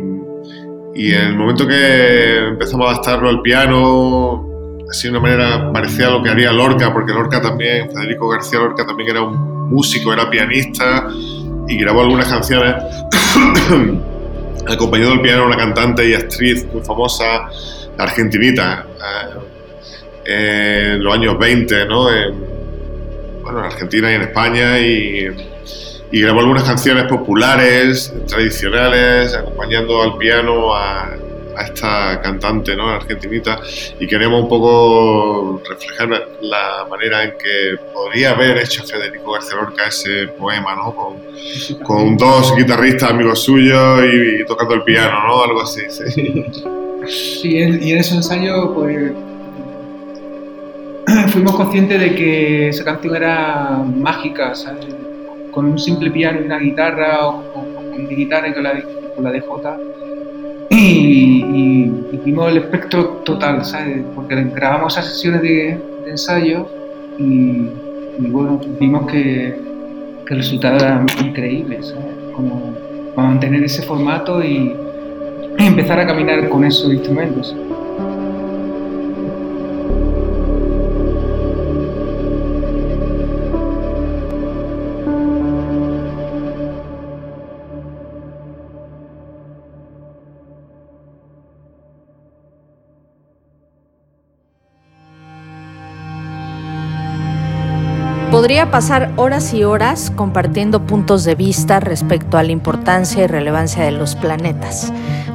y, 0.95 1.13
en 1.13 1.23
el 1.23 1.37
momento 1.37 1.67
que 1.67 2.49
empezamos 2.49 2.87
a 2.87 2.93
adaptarlo 2.93 3.29
al 3.29 3.41
piano, 3.43 4.47
así 4.91 5.09
de 5.09 5.13
una 5.13 5.21
manera 5.21 5.73
parecida 5.73 6.09
a 6.09 6.11
lo 6.11 6.23
que 6.23 6.31
haría 6.31 6.53
Lorca, 6.53 6.93
porque 6.93 7.13
Lorca 7.13 7.41
también, 7.41 7.91
Federico 7.91 8.29
García 8.29 8.59
Lorca 8.59 8.87
también 8.87 9.11
era 9.11 9.23
un 9.23 9.71
músico, 9.71 10.13
era 10.13 10.29
pianista, 10.29 11.09
y 11.67 11.79
grabó 11.79 12.03
algunas 12.03 12.29
canciones, 12.29 12.75
acompañado 14.69 15.11
del 15.11 15.21
piano 15.21 15.47
una 15.47 15.57
cantante 15.57 16.09
y 16.09 16.15
actriz 16.15 16.67
muy 16.73 16.83
famosa, 16.83 17.49
argentinita, 17.99 18.87
eh, 20.25 20.93
en 20.95 21.05
los 21.05 21.15
años 21.15 21.39
20, 21.39 21.87
¿no? 21.87 22.11
En, 22.11 22.35
bueno, 23.43 23.61
en 23.61 23.65
Argentina 23.67 24.11
y 24.11 24.15
en 24.15 24.23
España 24.23 24.79
y, 24.79 25.29
grabó 26.13 26.41
algunas 26.41 26.63
canciones 26.63 27.05
populares, 27.07 28.13
tradicionales, 28.29 29.35
acompañando 29.35 30.01
al 30.01 30.17
piano 30.17 30.73
a, 30.75 31.11
esta 31.61 32.21
cantante, 32.21 32.75
¿no? 32.75 32.89
Argentinita, 32.89 33.61
y 34.01 34.07
queríamos 34.09 34.43
un 34.43 34.49
poco 34.49 35.63
reflejar 35.69 36.09
la 36.41 36.85
manera 36.91 37.23
en 37.23 37.33
que 37.33 37.77
podría 37.93 38.31
haber 38.31 38.59
hecho 38.59 38.83
Federico 38.85 39.33
García 39.33 39.57
Lorca 39.57 39.87
ese 39.87 40.29
poema, 40.29 40.75
¿no? 40.75 40.95
Con, 40.95 41.23
con 41.85 42.17
dos 42.17 42.57
guitarristas 42.57 43.11
amigos 43.11 43.45
suyos 43.45 44.03
y, 44.05 44.45
tocando 44.47 44.75
el 44.75 44.83
piano, 44.83 45.27
¿no? 45.27 45.45
Algo 45.45 45.63
así, 45.63 45.83
sí. 45.89 46.45
Y 47.07 47.57
en 47.93 47.99
ese 47.99 48.15
ensayo, 48.17 48.75
pues 48.75 49.13
fuimos 51.29 51.55
conscientes 51.57 52.01
de 52.01 52.15
que 52.15 52.69
esa 52.69 52.85
canción 52.85 53.17
era 53.17 53.83
mágica, 53.85 54.53
con 55.51 55.67
un 55.67 55.79
simple 55.79 56.11
piano 56.11 56.41
y 56.41 56.45
una 56.45 56.59
guitarra, 56.59 57.29
o, 57.29 57.43
con 57.91 58.07
mi 58.07 58.15
guitarra 58.15 58.49
y 58.49 58.55
con 58.55 58.63
la, 58.63 58.83
con 59.15 59.25
la 59.25 59.31
DJ, 59.33 59.47
y, 60.71 61.45
y- 61.45 62.21
vimos 62.25 62.51
el 62.51 62.59
espectro 62.59 63.07
total, 63.25 63.65
¿sabes? 63.65 64.03
Porque 64.15 64.35
grabamos 64.55 64.95
esas 64.95 65.13
sesiones 65.13 65.43
de, 65.43 65.79
de 66.05 66.11
ensayo 66.11 66.67
y, 67.19 67.69
bueno, 68.19 68.61
vimos 68.81 69.07
que, 69.11 69.55
que 70.27 70.35
el 70.35 70.41
resultado 70.41 70.77
era 70.77 71.05
increíble, 71.23 71.83
¿sabes? 71.83 72.15
Como 72.35 72.75
para 73.15 73.29
mantener 73.29 73.63
ese 73.65 73.83
formato 73.83 74.43
y 74.43 74.75
empezar 75.59 75.99
a 75.99 76.07
caminar 76.07 76.49
con 76.49 76.65
esos 76.65 76.93
instrumentos. 76.93 77.55
Podría 98.45 98.71
pasar 98.71 99.11
horas 99.17 99.55
y 99.55 99.65
horas 99.65 100.13
compartiendo 100.15 100.85
puntos 100.85 101.25
de 101.25 101.35
vista 101.35 101.81
respecto 101.81 102.37
a 102.37 102.43
la 102.43 102.53
importancia 102.53 103.25
y 103.25 103.27
relevancia 103.27 103.83
de 103.85 103.91
los 103.91 104.17
planetas. 104.17 104.93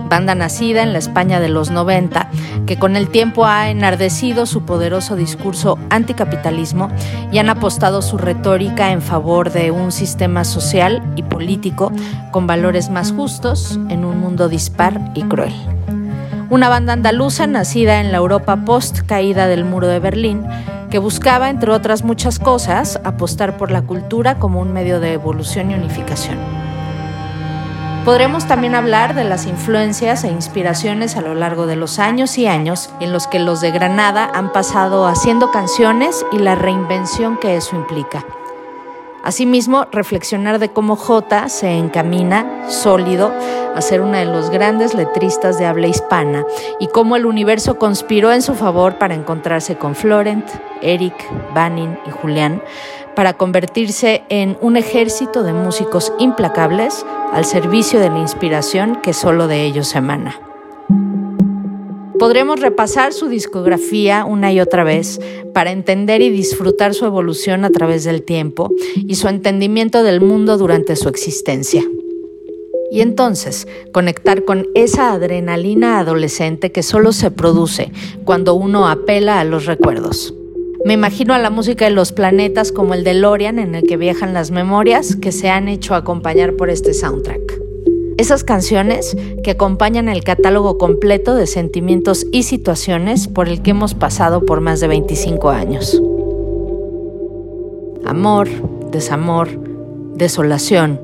Banda 0.07 0.36
nacida 0.36 0.84
en 0.84 0.93
la 0.93 0.99
España 0.99 1.39
de 1.39 1.49
los 1.49 1.72
90, 1.72 2.30
que 2.68 2.78
con 2.78 2.95
el 2.95 3.10
tiempo 3.10 3.47
ha 3.47 3.72
enardecido 3.72 4.45
su 4.45 4.62
poderoso 4.62 5.16
discurso 5.16 5.80
anticapitalismo 5.89 6.89
y 7.32 7.39
han 7.39 7.49
apostado 7.49 8.03
su 8.03 8.20
retórica 8.20 8.91
en 8.91 9.01
favor 9.01 9.51
de 9.51 9.72
un 9.72 9.91
sistema 9.91 10.43
social 10.43 11.01
y 11.16 11.24
político 11.24 11.91
con 12.30 12.45
valores 12.45 12.91
más 12.91 13.12
justos 13.12 13.80
en 13.89 14.05
un 14.05 14.20
mundo 14.20 14.49
dispar 14.49 15.01
y 15.16 15.24
cruel. 15.24 15.55
Una 16.51 16.70
banda 16.70 16.93
andaluza 16.93 17.47
nacida 17.47 18.01
en 18.01 18.12
la 18.12 18.20
Europa 18.20 18.66
post 18.66 18.99
caída 19.07 19.47
del 19.47 19.66
muro 19.66 19.88
de 19.88 19.97
Berlín, 19.97 20.45
que 20.90 21.00
buscaba, 21.00 21.50
entre 21.50 21.72
otras 21.72 22.04
muchas 22.04 22.40
cosas, 22.40 23.00
apostar 23.04 23.58
por 23.58 23.72
la 23.72 23.82
cultura 23.82 24.40
como 24.40 24.60
un 24.60 24.74
medio 24.74 25.00
de 25.00 25.14
evolución 25.14 25.72
y 25.72 25.76
unificación. 25.76 26.38
Podremos 28.06 28.48
también 28.48 28.76
hablar 28.76 29.14
de 29.14 29.24
las 29.24 29.46
influencias 29.46 30.24
e 30.24 30.30
inspiraciones 30.30 31.16
a 31.16 31.22
lo 31.22 31.36
largo 31.36 31.68
de 31.68 31.76
los 31.76 32.00
años 32.00 32.38
y 32.38 32.48
años 32.48 32.90
en 33.00 33.12
los 33.12 33.28
que 33.28 33.40
los 33.40 33.62
de 33.62 33.72
Granada 33.72 34.32
han 34.34 34.52
pasado 34.52 35.06
haciendo 35.06 35.52
canciones 35.52 36.26
y 36.32 36.40
la 36.40 36.56
reinvención 36.56 37.38
que 37.38 37.56
eso 37.58 37.76
implica. 37.76 38.26
Asimismo, 39.30 39.86
reflexionar 39.92 40.58
de 40.58 40.70
cómo 40.70 40.96
J 40.96 41.50
se 41.50 41.70
encamina, 41.70 42.68
sólido, 42.68 43.32
a 43.76 43.80
ser 43.80 44.02
uno 44.02 44.18
de 44.18 44.26
los 44.26 44.50
grandes 44.50 44.96
letristas 44.96 45.60
de 45.60 45.68
habla 45.68 45.86
hispana 45.86 46.46
y 46.80 46.88
cómo 46.88 47.16
el 47.16 47.28
universo 47.28 47.78
conspiró 47.78 48.34
en 48.34 48.42
su 48.42 48.56
favor 48.56 48.98
para 48.98 49.14
encontrarse 49.14 49.76
con 49.76 49.94
Florent, 49.94 50.50
Eric, 50.82 51.14
Banning 51.54 51.96
y 52.08 52.10
Julián, 52.10 52.64
para 53.16 53.34
convertirse 53.34 54.24
en 54.30 54.58
un 54.62 54.78
ejército 54.78 55.44
de 55.44 55.54
músicos 55.54 56.12
implacables 56.18 57.06
al 57.32 57.46
servicio 57.46 58.00
de 58.00 58.10
la 58.10 58.18
inspiración 58.18 58.96
que 58.96 59.14
solo 59.14 59.48
de 59.48 59.62
ellos 59.62 59.94
emana. 59.94 60.49
Podremos 62.20 62.59
repasar 62.59 63.13
su 63.13 63.30
discografía 63.30 64.26
una 64.26 64.51
y 64.51 64.59
otra 64.59 64.84
vez 64.84 65.22
para 65.53 65.72
entender 65.72 66.22
y 66.22 66.30
disfrutar 66.30 66.93
su 66.93 67.05
evolución 67.05 67.63
a 67.63 67.70
través 67.70 68.03
del 68.03 68.24
tiempo 68.24 68.70
y 68.95 69.15
su 69.15 69.30
entendimiento 69.30 70.03
del 70.03 70.20
mundo 70.20 70.57
durante 70.57 70.97
su 70.97 71.07
existencia. 71.07 71.82
Y 72.91 72.99
entonces 72.99 73.70
conectar 73.93 74.43
con 74.43 74.67
esa 74.76 75.13
adrenalina 75.13 75.97
adolescente 75.99 76.74
que 76.74 76.84
solo 76.84 77.13
se 77.13 77.32
produce 77.32 77.91
cuando 78.26 78.53
uno 78.53 78.89
apela 78.89 79.39
a 79.39 79.45
los 79.45 79.65
recuerdos. 79.65 80.34
Me 80.84 80.93
imagino 80.93 81.34
a 81.34 81.39
la 81.39 81.49
música 81.49 81.86
de 81.86 81.91
los 81.91 82.11
planetas 82.11 82.74
como 82.74 82.95
el 82.95 83.05
de 83.05 83.13
Lorian 83.13 83.59
en 83.59 83.76
el 83.76 83.84
que 83.84 83.95
viajan 83.95 84.34
las 84.34 84.51
memorias 84.51 85.15
que 85.15 85.32
se 85.32 85.49
han 85.49 85.70
hecho 85.70 85.95
acompañar 85.95 86.55
por 86.55 86.70
este 86.70 86.93
soundtrack. 86.93 87.68
Esas 88.20 88.43
canciones 88.43 89.15
que 89.45 89.51
acompañan 89.51 90.09
el 90.09 90.26
catálogo 90.26 90.78
completo 90.78 91.36
de 91.36 91.47
sentimientos 91.47 92.28
y 92.34 92.43
situaciones 92.43 93.30
por 93.30 93.47
el 93.47 93.61
que 93.61 93.72
hemos 93.72 93.93
pasado 93.93 94.45
por 94.45 94.59
más 94.59 94.82
de 94.82 94.89
25 94.89 95.49
años. 95.49 96.01
Amor, 98.05 98.49
desamor, 98.91 99.47
desolación, 100.15 100.99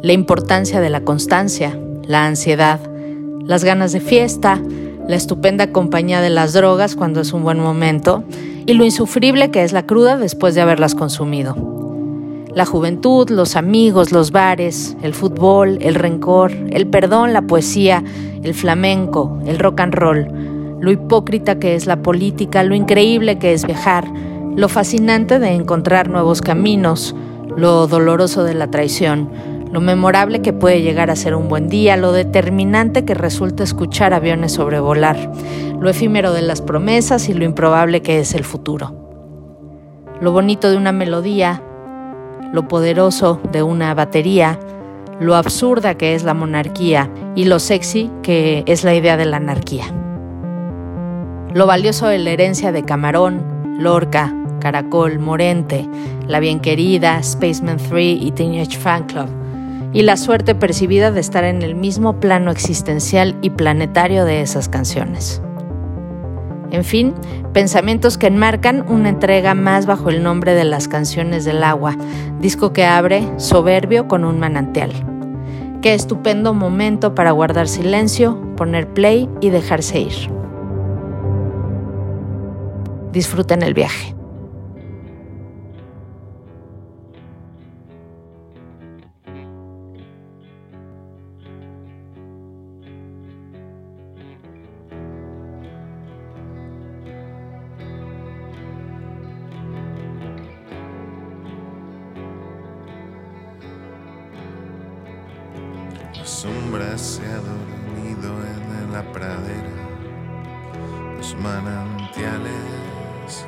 la 0.00 0.12
importancia 0.12 0.80
de 0.80 0.90
la 0.90 1.00
constancia, 1.00 1.76
la 2.04 2.24
ansiedad, 2.24 2.78
las 3.44 3.64
ganas 3.64 3.90
de 3.90 3.98
fiesta, 3.98 4.62
la 5.08 5.16
estupenda 5.16 5.72
compañía 5.72 6.20
de 6.20 6.30
las 6.30 6.52
drogas 6.52 6.94
cuando 6.94 7.20
es 7.20 7.32
un 7.32 7.42
buen 7.42 7.58
momento 7.58 8.22
y 8.64 8.74
lo 8.74 8.84
insufrible 8.84 9.50
que 9.50 9.64
es 9.64 9.72
la 9.72 9.86
cruda 9.86 10.18
después 10.18 10.54
de 10.54 10.60
haberlas 10.60 10.94
consumido. 10.94 11.79
La 12.54 12.66
juventud, 12.66 13.30
los 13.30 13.54
amigos, 13.54 14.10
los 14.10 14.32
bares, 14.32 14.96
el 15.02 15.14
fútbol, 15.14 15.78
el 15.80 15.94
rencor, 15.94 16.50
el 16.70 16.88
perdón, 16.88 17.32
la 17.32 17.42
poesía, 17.42 18.02
el 18.42 18.54
flamenco, 18.54 19.38
el 19.46 19.60
rock 19.60 19.80
and 19.80 19.94
roll, 19.94 20.26
lo 20.80 20.90
hipócrita 20.90 21.60
que 21.60 21.76
es 21.76 21.86
la 21.86 22.02
política, 22.02 22.64
lo 22.64 22.74
increíble 22.74 23.38
que 23.38 23.52
es 23.52 23.64
viajar, 23.64 24.04
lo 24.56 24.68
fascinante 24.68 25.38
de 25.38 25.50
encontrar 25.50 26.08
nuevos 26.08 26.42
caminos, 26.42 27.14
lo 27.56 27.86
doloroso 27.86 28.42
de 28.42 28.54
la 28.54 28.68
traición, 28.68 29.30
lo 29.72 29.80
memorable 29.80 30.42
que 30.42 30.52
puede 30.52 30.82
llegar 30.82 31.08
a 31.08 31.16
ser 31.16 31.36
un 31.36 31.48
buen 31.48 31.68
día, 31.68 31.96
lo 31.96 32.10
determinante 32.10 33.04
que 33.04 33.14
resulta 33.14 33.62
escuchar 33.62 34.12
aviones 34.12 34.52
sobrevolar, 34.52 35.30
lo 35.78 35.88
efímero 35.88 36.32
de 36.32 36.42
las 36.42 36.62
promesas 36.62 37.28
y 37.28 37.34
lo 37.34 37.44
improbable 37.44 38.02
que 38.02 38.18
es 38.18 38.34
el 38.34 38.42
futuro. 38.42 38.96
Lo 40.20 40.32
bonito 40.32 40.68
de 40.68 40.76
una 40.76 40.92
melodía, 40.92 41.62
lo 42.52 42.68
poderoso 42.68 43.40
de 43.52 43.62
una 43.62 43.94
batería, 43.94 44.58
lo 45.20 45.36
absurda 45.36 45.94
que 45.94 46.14
es 46.14 46.24
la 46.24 46.34
monarquía 46.34 47.10
y 47.34 47.44
lo 47.44 47.58
sexy 47.58 48.10
que 48.22 48.64
es 48.66 48.84
la 48.84 48.94
idea 48.94 49.16
de 49.16 49.26
la 49.26 49.36
anarquía. 49.36 49.84
Lo 51.52 51.66
valioso 51.66 52.06
de 52.06 52.18
la 52.18 52.30
herencia 52.30 52.72
de 52.72 52.84
Camarón, 52.84 53.42
Lorca, 53.78 54.32
Caracol, 54.60 55.18
Morente, 55.18 55.88
La 56.26 56.38
Bien 56.38 56.60
Querida, 56.60 57.22
Spaceman 57.22 57.78
3 57.78 58.18
y 58.20 58.30
Teenage 58.30 58.78
Fan 58.78 59.04
Club. 59.04 59.28
Y 59.92 60.02
la 60.02 60.16
suerte 60.16 60.54
percibida 60.54 61.10
de 61.10 61.20
estar 61.20 61.42
en 61.42 61.62
el 61.62 61.74
mismo 61.74 62.20
plano 62.20 62.52
existencial 62.52 63.36
y 63.42 63.50
planetario 63.50 64.24
de 64.24 64.42
esas 64.42 64.68
canciones. 64.68 65.42
En 66.70 66.84
fin, 66.84 67.14
pensamientos 67.52 68.16
que 68.16 68.28
enmarcan 68.28 68.84
una 68.88 69.08
entrega 69.08 69.54
más 69.54 69.86
bajo 69.86 70.08
el 70.08 70.22
nombre 70.22 70.54
de 70.54 70.64
las 70.64 70.86
canciones 70.86 71.44
del 71.44 71.64
agua, 71.64 71.96
disco 72.40 72.72
que 72.72 72.84
abre 72.84 73.28
soberbio 73.38 74.06
con 74.06 74.24
un 74.24 74.38
manantial. 74.38 74.92
Qué 75.82 75.94
estupendo 75.94 76.54
momento 76.54 77.14
para 77.14 77.32
guardar 77.32 77.66
silencio, 77.66 78.38
poner 78.56 78.86
play 78.86 79.28
y 79.40 79.50
dejarse 79.50 80.00
ir. 80.00 80.30
Disfruten 83.12 83.62
el 83.62 83.74
viaje. 83.74 84.19
Se 107.00 107.22
ha 107.24 107.36
dormido 107.36 108.30
en 108.44 108.92
la 108.92 109.02
pradera, 109.10 109.74
los 111.16 111.34
manantiales 111.36 112.52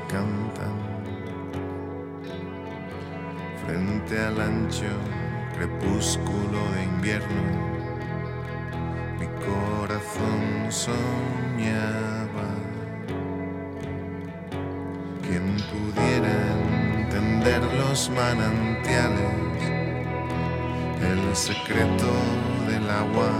cantan. 0.09 0.73
Frente 3.67 4.19
al 4.19 4.41
ancho 4.41 4.87
crepúsculo 5.55 6.59
de 6.75 6.85
invierno. 6.85 7.43
Mi 9.21 9.27
corazón 9.45 10.71
soñaba. 10.71 12.49
Quien 15.21 15.57
pudiera 15.71 16.37
entender 16.97 17.63
los 17.75 18.09
manantiales 18.11 19.43
el 21.03 21.37
secreto 21.37 22.52
del 22.73 22.89
agua, 22.89 23.31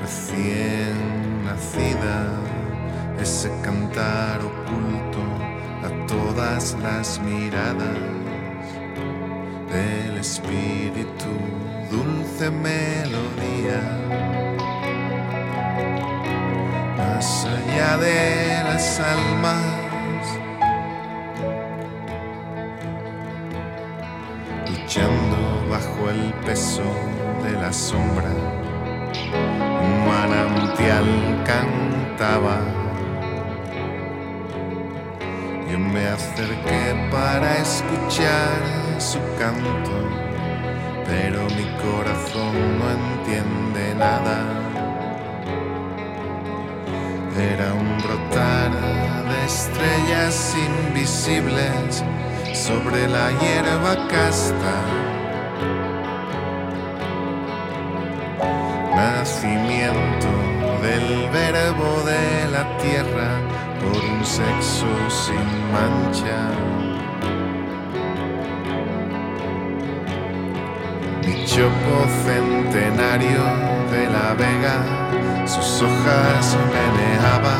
recién 0.00 1.44
nacida, 1.44 2.18
ese 3.20 3.50
cantar 3.64 4.38
oculto 4.40 5.22
a 5.86 6.06
todas 6.06 6.76
las 6.80 7.20
miradas 7.20 7.98
del 9.72 10.18
espíritu, 10.18 11.32
dulce 11.90 12.50
melodía. 12.50 13.80
Más 16.98 17.46
allá 17.46 17.96
de 17.96 18.62
las 18.64 19.00
almas 19.00 19.81
peso 26.44 26.82
de 27.44 27.52
la 27.52 27.72
sombra, 27.72 28.30
un 29.80 30.06
manantial 30.08 31.06
cantaba. 31.44 32.58
Yo 35.70 35.78
me 35.78 36.06
acerqué 36.08 37.08
para 37.10 37.58
escuchar 37.58 38.60
su 38.98 39.18
canto, 39.38 39.96
pero 41.06 41.44
mi 41.56 41.66
corazón 41.80 42.78
no 42.78 42.90
entiende 42.90 43.94
nada. 43.94 44.38
Era 47.38 47.72
un 47.74 47.98
brotar 48.02 48.70
de 49.30 49.44
estrellas 49.46 50.54
invisibles 50.54 52.04
sobre 52.52 53.08
la 53.08 53.30
hierba 53.40 54.08
casta. 54.08 55.11
Verbo 61.32 62.02
de 62.04 62.50
la 62.50 62.64
tierra 62.76 63.40
por 63.80 63.96
un 64.04 64.24
sexo 64.24 64.86
sin 65.08 65.48
mancha. 65.72 66.40
Mi 71.24 71.44
chopo 71.46 71.94
centenario 72.24 73.44
de 73.90 74.06
la 74.10 74.34
vega, 74.34 75.46
sus 75.46 75.82
hojas 75.82 76.56
meneaba. 76.74 77.56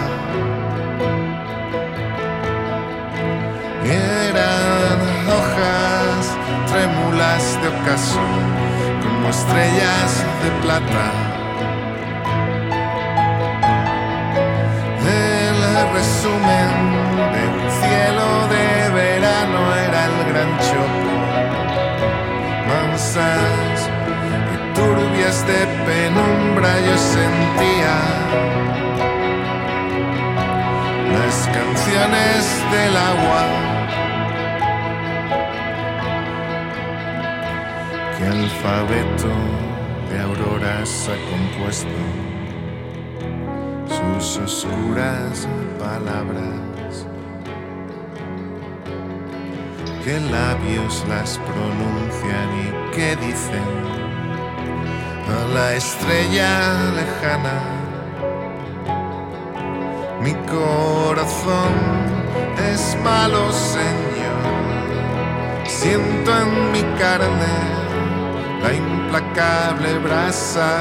Eran 3.84 4.98
hojas 5.34 6.36
trémulas 6.70 7.58
de 7.62 7.68
ocaso, 7.68 8.20
como 9.02 9.30
estrellas 9.30 10.24
de 10.42 10.50
plata. 10.62 11.31
Resumen 15.94 16.70
del 17.34 17.70
cielo 17.70 18.28
de 18.48 18.90
verano 18.94 19.60
era 19.74 20.06
el 20.06 20.32
gran 20.32 20.50
chopo. 20.58 21.12
Mansas 22.66 23.90
y 24.52 24.74
turbias 24.74 25.46
de 25.46 25.66
penumbra 25.84 26.70
yo 26.80 26.96
sentía 26.96 27.96
las 31.12 31.48
canciones 31.52 32.40
del 32.72 32.96
agua 32.96 33.42
que 38.16 38.24
alfabeto 38.26 39.34
de 40.10 40.20
auroras 40.20 41.10
ha 41.10 41.18
compuesto 41.30 42.00
sus 43.88 44.38
oscuras 44.38 45.48
palabras. 45.82 47.06
Que 50.04 50.18
labios 50.20 51.04
las 51.08 51.38
pronuncian 51.48 52.48
y 52.64 52.94
que 52.94 53.16
dicen. 53.16 53.70
A 55.36 55.54
la 55.54 55.74
estrella 55.74 56.50
lejana 56.98 57.58
mi 60.22 60.34
corazón 60.56 61.74
es 62.72 62.96
malo 63.02 63.50
señor. 63.52 64.44
Siento 65.66 66.30
en 66.42 66.72
mi 66.72 66.82
carne 66.98 67.54
la 68.62 68.72
implacable 68.72 69.98
brasa 69.98 70.78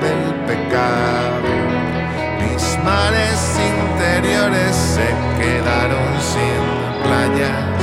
del 0.00 0.34
pecado 0.46 1.83
mares 2.84 3.58
interiores 3.58 4.76
se 4.76 5.08
quedaron 5.40 6.10
sin 6.20 6.62
playas. 7.02 7.82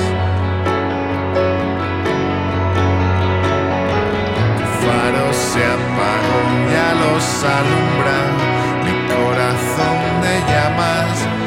Tu 4.57 4.65
faro 4.81 5.25
se 5.33 5.61
apagó, 5.77 6.41
ya 6.73 6.89
los 7.03 7.25
alumbra 7.57 8.19
mi 8.85 8.93
corazón 9.11 9.97
de 10.21 10.33
llamas. 10.51 11.40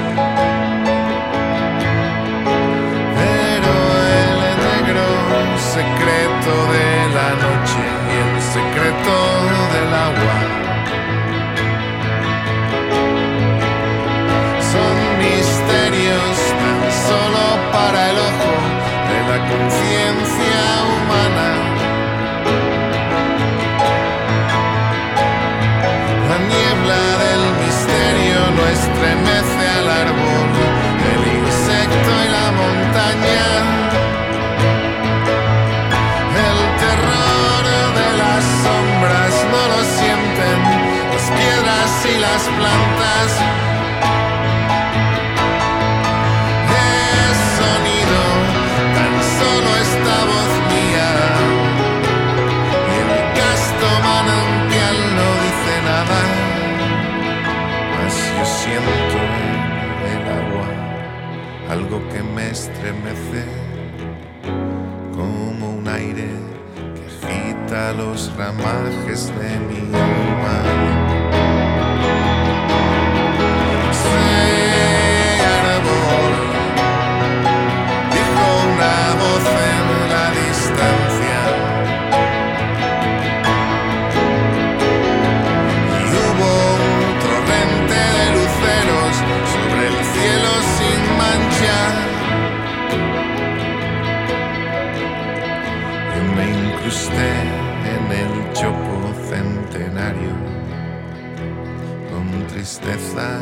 Tristeza 102.64 103.40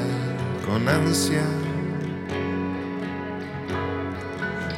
con 0.66 0.88
ansia. 0.88 1.44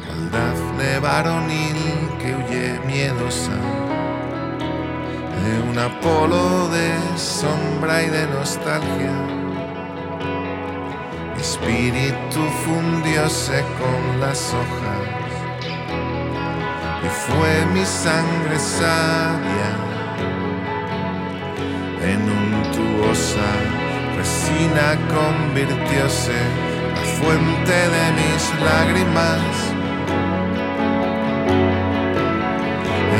Cual 0.04 0.30
Dafne 0.30 0.98
varonil 1.00 1.80
que 2.20 2.34
huye 2.36 2.78
miedosa 2.86 3.58
de 5.40 5.52
un 5.70 5.78
Apolo 5.78 6.68
de 6.68 6.92
sombra 7.16 8.02
y 8.02 8.10
de 8.10 8.26
nostalgia. 8.26 9.16
Mi 11.34 11.40
espíritu 11.40 12.40
fundióse 12.66 13.64
con 13.80 14.20
las 14.20 14.52
hojas 14.52 15.32
y 17.02 17.08
fue 17.24 17.66
mi 17.72 17.84
sangre 17.86 18.58
sabia 18.58 19.70
en 22.02 22.20
untuosa 22.28 23.73
resina 24.24 24.96
convirtióse 25.16 26.38
la 26.94 27.04
fuente 27.18 27.78
de 27.94 28.04
mis 28.18 28.42
lágrimas. 28.68 29.42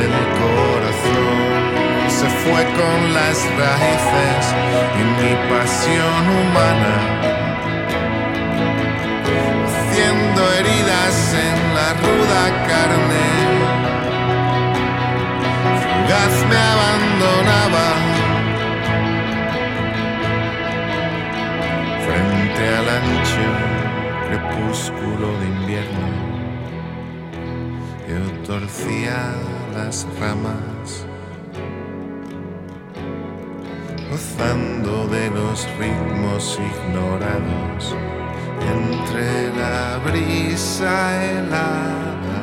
El 0.03 0.15
corazón 0.41 1.37
se 2.17 2.27
fue 2.41 2.61
con 2.79 2.97
las 3.13 3.37
raíces 3.61 4.43
y 4.99 5.03
mi 5.19 5.33
pasión 5.51 6.21
humana, 6.39 6.95
haciendo 9.67 10.41
heridas 10.57 11.17
en 11.47 11.57
la 11.77 11.89
ruda 12.03 12.43
carne. 12.69 13.27
Fugaz 15.81 16.35
me 16.49 16.57
abandonaba 16.73 18.04
crepúsculo 24.35 25.39
de 25.39 25.45
invierno. 25.47 26.07
Yo 28.07 28.43
torcía 28.45 29.33
las 29.73 30.05
ramas 30.19 31.05
gozando 34.11 35.07
de 35.07 35.29
los 35.29 35.67
ritmos 35.79 36.59
ignorados 36.59 37.95
entre 38.59 39.53
la 39.57 39.99
brisa 40.05 41.23
helada. 41.23 42.41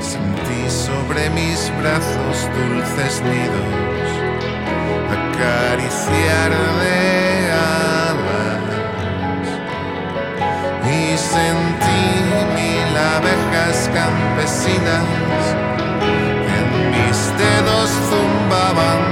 Sentí 0.00 0.70
sobre 0.70 1.28
mis 1.30 1.70
brazos 1.80 2.48
dulces 2.56 3.22
nidos 3.22 4.08
acariciar 5.10 6.50
de 6.50 7.47
sentí 11.32 12.04
mil 12.56 12.92
abejas 13.16 13.90
campesinas 13.92 15.08
en 16.56 16.66
mis 16.92 17.18
dedos 17.42 17.90
zumbaban. 18.08 19.02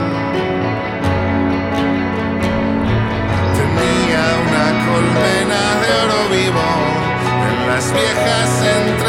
Tenía 3.59 4.25
una 4.47 4.67
colmena 4.87 5.63
de 5.83 5.89
oro 6.05 6.21
vivo 6.37 6.69
en 7.49 7.57
las 7.69 7.93
viejas 7.93 8.51
entrañas. 8.79 9.06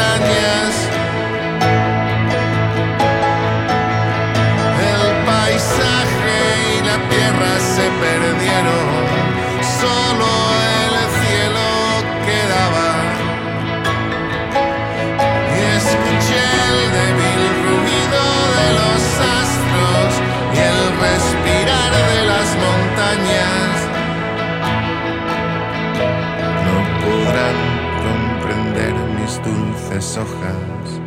Hojas 29.98 31.00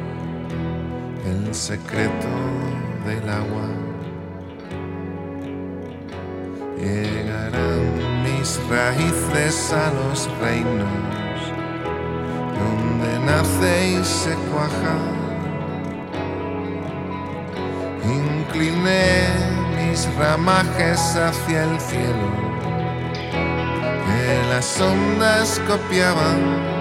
el 1.26 1.56
secreto 1.56 2.28
del 3.06 3.30
agua. 3.30 3.70
Llegarán 6.78 8.24
mis 8.24 8.60
raíces 8.70 9.72
a 9.72 9.94
los 9.94 10.30
reinos 10.42 11.40
donde 12.60 13.26
nace 13.26 13.92
y 13.92 14.04
se 14.04 14.36
cuaja. 14.52 14.98
Incliné 18.04 19.26
mis 19.78 20.14
ramajes 20.16 21.16
hacia 21.16 21.64
el 21.64 21.80
cielo 21.80 22.30
que 24.06 24.50
las 24.50 24.82
ondas 24.82 25.62
copiaban. 25.66 26.81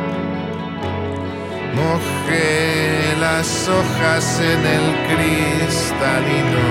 Mojé 1.74 3.14
las 3.20 3.68
hojas 3.68 4.40
en 4.40 4.66
el 4.76 4.86
cristalino 5.08 6.64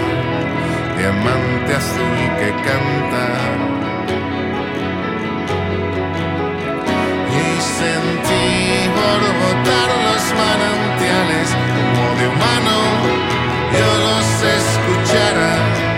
diamante 0.98 1.76
azul 1.76 2.20
que 2.40 2.50
canta. 2.68 3.26
Y 7.32 7.62
sentí 7.62 8.48
borbotar 8.98 9.90
los 10.06 10.24
manantiales 10.44 11.48
como 11.76 12.06
de 12.20 12.28
humano 12.28 12.78
yo 13.78 13.90
los 14.06 14.28
escuchara. 14.58 15.89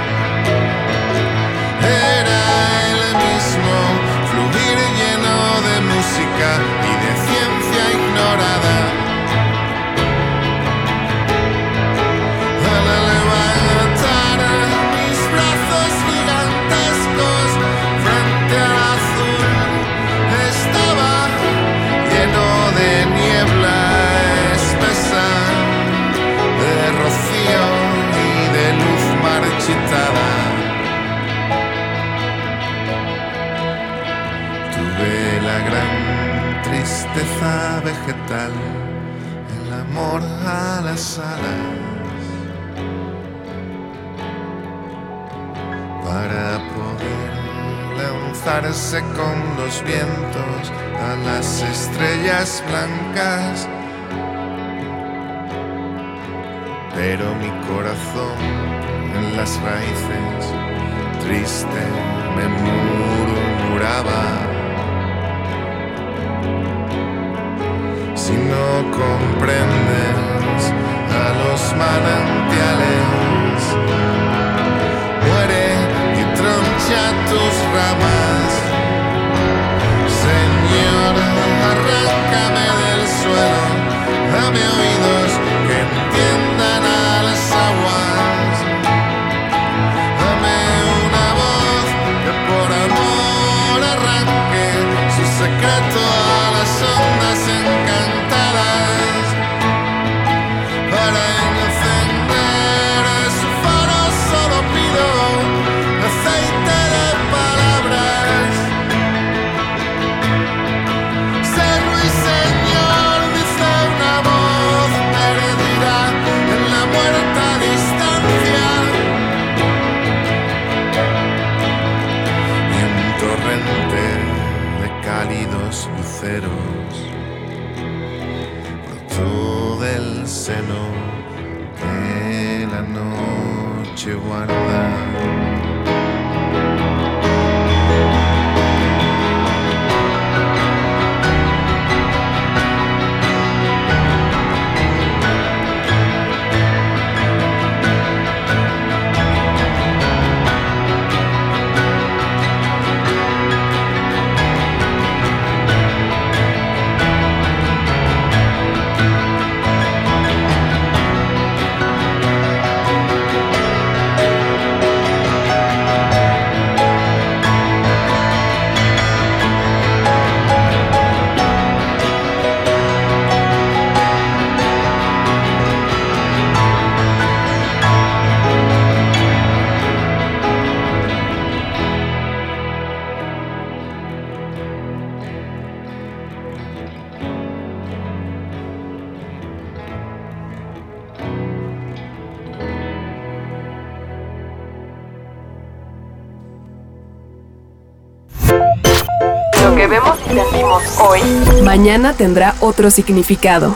Hoy, 201.01 201.19
mañana 201.63 202.13
tendrá 202.13 202.55
otro 202.59 202.91
significado. 202.91 203.75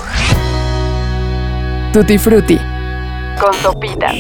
Tutti 1.94 2.18
Frutti. 2.18 2.60
Con 3.40 3.54
sopitas. 3.54 4.16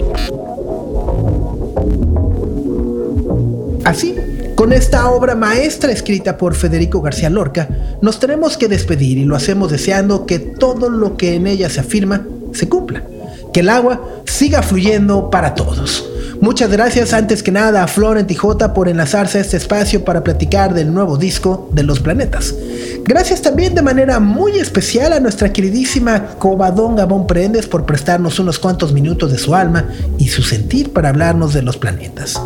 Así, 3.83 4.15
con 4.55 4.73
esta 4.73 5.09
obra 5.09 5.35
maestra 5.35 5.91
escrita 5.91 6.37
por 6.37 6.55
Federico 6.55 7.01
García 7.01 7.29
Lorca, 7.29 7.69
nos 8.01 8.19
tenemos 8.19 8.57
que 8.57 8.67
despedir 8.67 9.17
y 9.17 9.25
lo 9.25 9.35
hacemos 9.35 9.71
deseando 9.71 10.25
que 10.25 10.39
todo 10.39 10.89
lo 10.89 11.17
que 11.17 11.35
en 11.35 11.47
ella 11.47 11.69
se 11.69 11.81
afirma 11.81 12.25
se 12.53 12.67
cumpla. 12.67 13.03
Que 13.55 13.61
el 13.61 13.69
agua 13.69 14.01
siga 14.25 14.61
fluyendo 14.61 15.29
para 15.29 15.55
todos. 15.55 16.03
Muchas 16.41 16.69
gracias 16.69 17.13
antes 17.13 17.41
que 17.41 17.53
nada 17.53 17.83
a 17.83 17.87
Florent 17.87 18.29
y 18.29 18.35
J 18.35 18.73
por 18.73 18.89
enlazarse 18.89 19.37
a 19.37 19.41
este 19.41 19.55
espacio 19.55 20.03
para 20.03 20.25
platicar 20.25 20.73
del 20.73 20.93
nuevo 20.93 21.15
disco 21.15 21.69
de 21.71 21.83
los 21.83 22.01
planetas. 22.01 22.53
Gracias 23.05 23.41
también 23.41 23.73
de 23.73 23.81
manera 23.81 24.19
muy 24.19 24.57
especial 24.57 25.13
a 25.13 25.21
nuestra 25.21 25.53
queridísima 25.53 26.35
Cobadón 26.37 26.97
Gabón 26.97 27.27
Prendes 27.27 27.65
por 27.65 27.85
prestarnos 27.85 28.39
unos 28.39 28.59
cuantos 28.59 28.91
minutos 28.91 29.31
de 29.31 29.37
su 29.37 29.55
alma 29.55 29.85
y 30.17 30.27
su 30.27 30.43
sentir 30.43 30.91
para 30.91 31.07
hablarnos 31.07 31.53
de 31.53 31.61
los 31.61 31.77
planetas. 31.77 32.37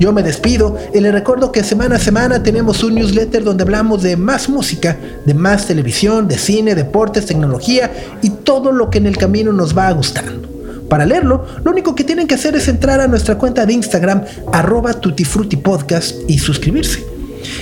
Yo 0.00 0.14
me 0.14 0.22
despido 0.22 0.78
y 0.94 1.00
le 1.00 1.12
recuerdo 1.12 1.52
que 1.52 1.62
semana 1.62 1.96
a 1.96 2.00
semana 2.00 2.42
tenemos 2.42 2.82
un 2.82 2.94
newsletter 2.94 3.44
donde 3.44 3.64
hablamos 3.64 4.02
de 4.02 4.16
más 4.16 4.48
música, 4.48 4.96
de 5.26 5.34
más 5.34 5.66
televisión, 5.66 6.26
de 6.26 6.38
cine, 6.38 6.74
deportes, 6.74 7.26
tecnología 7.26 7.92
y 8.22 8.30
todo 8.30 8.72
lo 8.72 8.88
que 8.88 8.96
en 8.96 9.06
el 9.06 9.18
camino 9.18 9.52
nos 9.52 9.76
va 9.76 9.92
gustando. 9.92 10.53
Para 10.88 11.06
leerlo, 11.06 11.46
lo 11.64 11.70
único 11.70 11.94
que 11.94 12.04
tienen 12.04 12.26
que 12.26 12.34
hacer 12.34 12.54
es 12.56 12.68
entrar 12.68 13.00
a 13.00 13.08
nuestra 13.08 13.36
cuenta 13.36 13.66
de 13.66 13.72
Instagram, 13.72 14.24
arroba 14.52 14.94
tutifrutipodcast 14.94 16.28
y 16.28 16.38
suscribirse. 16.38 17.04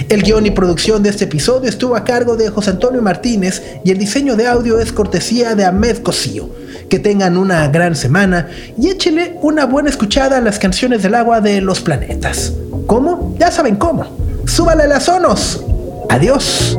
El 0.09 0.23
guion 0.23 0.47
y 0.47 0.51
producción 0.51 1.03
de 1.03 1.11
este 1.11 1.25
episodio 1.25 1.69
estuvo 1.69 1.97
a 1.97 2.05
cargo 2.05 2.37
de 2.37 2.51
José 2.51 2.71
Antonio 2.71 3.03
Martínez 3.03 3.63
y 3.85 3.91
el 3.91 3.99
diseño 3.99 4.37
de 4.37 4.47
audio 4.47 4.79
es 4.79 4.93
cortesía 4.93 5.55
de 5.55 5.65
Ahmed 5.65 5.99
Cosío. 5.99 6.49
Que 6.89 6.99
tengan 6.99 7.37
una 7.37 7.69
gran 7.69 7.97
semana 7.97 8.49
y 8.79 8.89
échenle 8.89 9.39
una 9.43 9.65
buena 9.65 9.89
escuchada 9.89 10.39
a 10.39 10.41
las 10.41 10.59
canciones 10.59 11.03
del 11.03 11.15
agua 11.15 11.41
de 11.41 11.61
los 11.61 11.81
planetas. 11.81 12.53
¿Cómo? 12.87 13.35
Ya 13.39 13.51
saben 13.51 13.77
cómo. 13.77 14.05
¡Súbale 14.47 14.87
las 14.87 15.05
sonos! 15.05 15.65
¡Adiós! 16.11 16.79